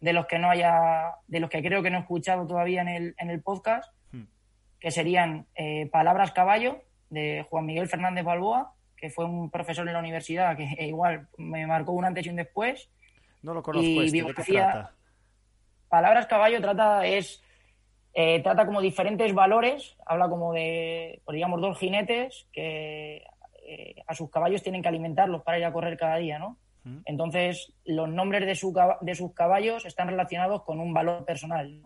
[0.00, 2.88] de los que no haya, de los que creo que no he escuchado todavía en
[2.88, 4.24] el, en el podcast, hmm.
[4.78, 6.82] que serían eh, Palabras Caballo,
[7.14, 11.66] de Juan Miguel Fernández Balboa, que fue un profesor en la universidad que igual me
[11.66, 12.90] marcó un antes y un después.
[13.42, 13.86] No lo conozco.
[13.86, 14.92] Y este, ¿De qué trata?
[15.88, 17.42] Palabras Caballo trata es
[18.16, 23.24] eh, trata como diferentes valores, habla como de, pues digamos, dos jinetes que
[23.66, 26.56] eh, a sus caballos tienen que alimentarlos para ir a correr cada día, ¿no?
[26.84, 26.98] Mm.
[27.06, 31.82] Entonces, los nombres de, su, de sus caballos están relacionados con un valor personal.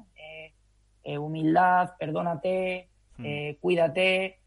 [1.03, 3.53] Eh, humildad, perdónate, mm.
[3.61, 4.41] cuídate,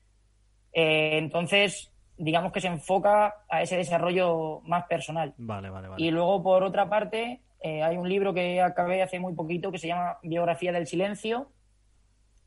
[0.74, 5.34] eh, entonces, digamos que se enfoca a ese desarrollo más personal.
[5.38, 6.04] Vale, vale, vale.
[6.04, 9.78] Y luego, por otra parte, eh, hay un libro que acabé hace muy poquito que
[9.78, 11.52] se llama Biografía del Silencio,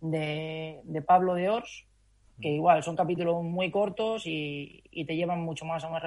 [0.01, 1.87] de, Pablo de Ors,
[2.41, 6.01] que igual son capítulos muy cortos y, te llevan mucho más a una,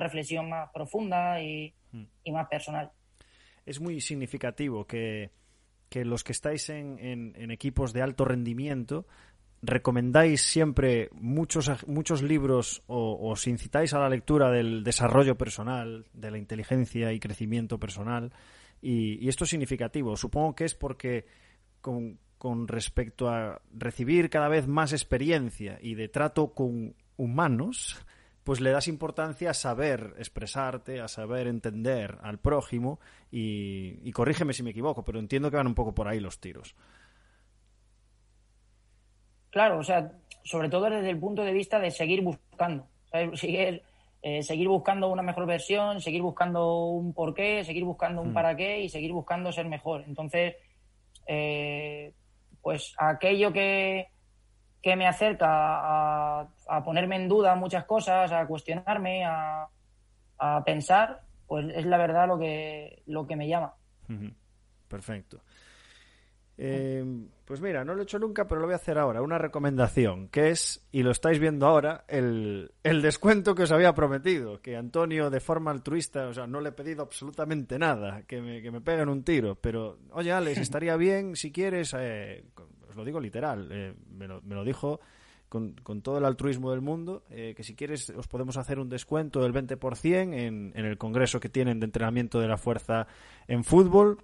[0.00, 2.04] reflexión, más profunda y, mm.
[2.24, 2.90] y, más personal.
[3.66, 5.30] Es muy significativo que,
[5.88, 9.06] que los que estáis en, en, equipos de alto rendimiento
[9.62, 16.30] recomendáis siempre muchos, muchos libros o os incitáis a la lectura del desarrollo personal, de
[16.30, 18.32] la inteligencia y crecimiento personal.
[18.80, 20.16] Y, esto es significativo.
[20.16, 21.26] Supongo que es porque
[21.80, 22.18] con,
[22.68, 27.96] respecto a recibir cada vez más experiencia y de trato con humanos,
[28.44, 33.00] pues le das importancia a saber expresarte, a saber entender al prójimo
[33.30, 36.76] y corrígeme si me equivoco, pero entiendo que van un poco por ahí los tiros.
[39.56, 40.12] Claro, o sea,
[40.44, 42.86] sobre todo desde el punto de vista de seguir buscando,
[43.32, 43.82] Seguir,
[44.20, 48.34] eh, seguir buscando una mejor versión, seguir buscando un porqué, seguir buscando un hmm.
[48.34, 50.04] para qué y seguir buscando ser mejor.
[50.06, 50.56] Entonces,
[51.26, 52.12] eh,
[52.60, 54.08] pues aquello que,
[54.82, 59.68] que me acerca a, ponerme en duda muchas cosas, a cuestionarme, a,
[60.36, 63.72] a pensar, pues es la verdad lo que, lo que me llama.
[64.86, 65.40] Perfecto.
[66.58, 67.04] Eh,
[67.44, 69.22] pues mira, no lo he hecho nunca, pero lo voy a hacer ahora.
[69.22, 74.60] Una recomendación, que es, y lo estáis viendo ahora, el, descuento que os había prometido.
[74.60, 78.62] Que Antonio, de forma altruista, o sea, no le he pedido absolutamente nada, que me,
[78.62, 79.54] que me peguen un tiro.
[79.56, 82.44] Pero, oye, Alex, estaría bien, si quieres, eh,
[82.88, 85.00] os lo digo literal, eh, me, lo, me, lo, dijo
[85.48, 89.40] con, con, todo el altruismo del mundo, que si quieres os podemos hacer un descuento
[89.40, 93.06] del 20% en, en el congreso que tienen de entrenamiento de la fuerza
[93.46, 94.18] en fútbol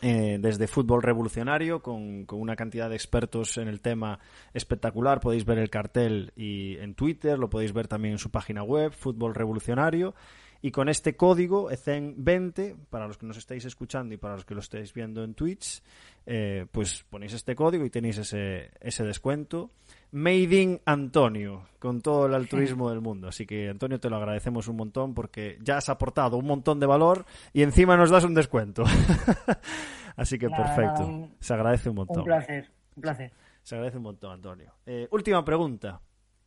[0.00, 4.20] eh, desde Fútbol Revolucionario, con, una cantidad de expertos en el tema
[4.54, 5.20] espectacular.
[5.20, 8.92] Podéis ver el cartel y en Twitter, lo podéis ver también en su página web,
[8.92, 10.14] Fútbol Revolucionario.
[10.60, 14.54] Y con este código, ECEN20, para los que nos estáis escuchando y para los que
[14.54, 15.82] lo estáis viendo en Twitch,
[16.26, 19.70] eh, pues ponéis este código y tenéis ese, ese descuento.
[20.10, 23.28] Made in Antonio, con todo el altruismo del mundo.
[23.28, 26.86] Así que, Antonio, te lo agradecemos un montón porque ya has aportado un montón de
[26.86, 28.84] valor y encima nos das un descuento.
[30.16, 31.28] Así que, perfecto.
[31.40, 32.18] Se agradece un montón.
[32.18, 33.32] Un placer, un placer.
[33.62, 34.74] Se agradece un montón, Antonio.
[34.86, 36.00] Eh, última pregunta.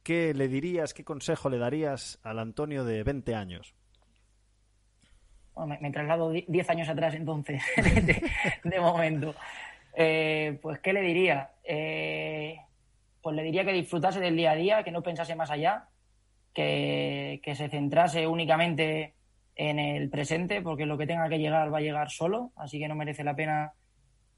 [0.04, 3.76] ¿Qué le dirías, qué consejo le darías al Antonio de 20 años?
[5.66, 7.62] me, traslado 10 años atrás entonces,
[8.64, 9.36] de, momento.
[9.94, 11.52] Eh, pues, ¿qué le diría?
[11.64, 12.58] Eh,
[13.22, 15.88] pues le diría que disfrutase del día a día, que no pensase más allá,
[16.54, 19.14] que, se centrase únicamente
[19.56, 22.88] en el presente, porque lo que tenga que llegar va a llegar solo, así que
[22.88, 23.74] no merece la pena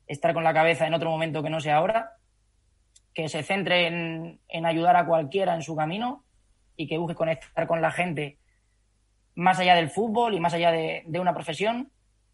[0.08, 2.18] estar con la cabeza en otro momento que no sea ahora,
[3.14, 6.24] que se centre en, ayudar a cualquiera en su camino
[6.76, 8.38] y que busque conectar con la gente
[9.36, 11.92] más allá del fútbol y más allá de, una profesión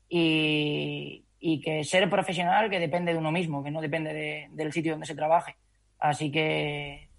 [0.07, 1.25] y,
[1.63, 5.15] que ser profesional que depende de uno mismo, que no depende del sitio donde se
[5.15, 5.57] trabaje.
[5.99, 7.09] Así que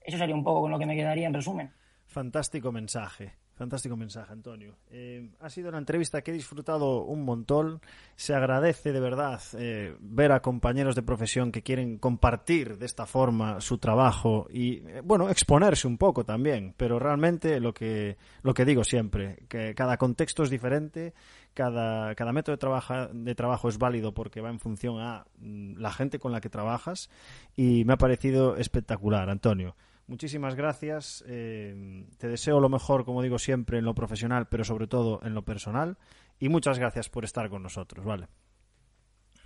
[0.00, 1.70] eso sería un poco con lo que me quedaría en resumen.
[2.06, 3.34] Fantástico mensaje.
[3.58, 4.76] Fantástico mensaje, Antonio.
[4.88, 7.80] Eh, ha sido una entrevista que he disfrutado un montón.
[8.14, 13.04] Se agradece de verdad eh, ver a compañeros de profesión que quieren compartir de esta
[13.04, 16.72] forma su trabajo y, eh, bueno, exponerse un poco también.
[16.76, 21.12] Pero realmente lo que, lo que digo siempre, que cada contexto es diferente,
[21.58, 25.76] cada, cada método de, trabaja, de trabajo es válido porque va en función a mm,
[25.78, 27.10] la gente con la que trabajas
[27.56, 29.74] y me ha parecido espectacular, Antonio.
[30.06, 31.24] Muchísimas gracias.
[31.26, 35.34] Eh, te deseo lo mejor, como digo siempre, en lo profesional, pero sobre todo en
[35.34, 35.98] lo personal.
[36.38, 38.28] Y muchas gracias por estar con nosotros, ¿vale?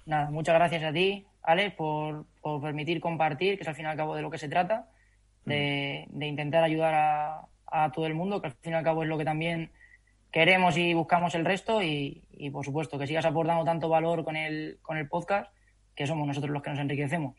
[0.04, 2.26] Nada, muchas gracias a ti, Alex, por,
[2.60, 4.90] permitir compartir, que es al fin y al cabo de lo que se trata,
[5.46, 6.22] de, mm.
[6.22, 9.24] intentar ayudar a, todo el mundo, que al fin y al cabo es lo que
[9.24, 9.72] también
[10.32, 11.80] queremos y buscamos el resto.
[11.82, 15.52] Y, y por supuesto, que sigas aportando tanto valor con el, con el podcast,
[15.94, 17.36] que somos nosotros los que nos enriquecemos.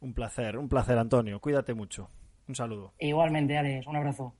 [0.00, 1.40] Un placer, un placer, Antonio.
[1.40, 2.10] Cuídate mucho.
[2.48, 2.94] Un saludo.
[2.98, 3.86] Igualmente, Alex.
[3.86, 4.34] Un abrazo.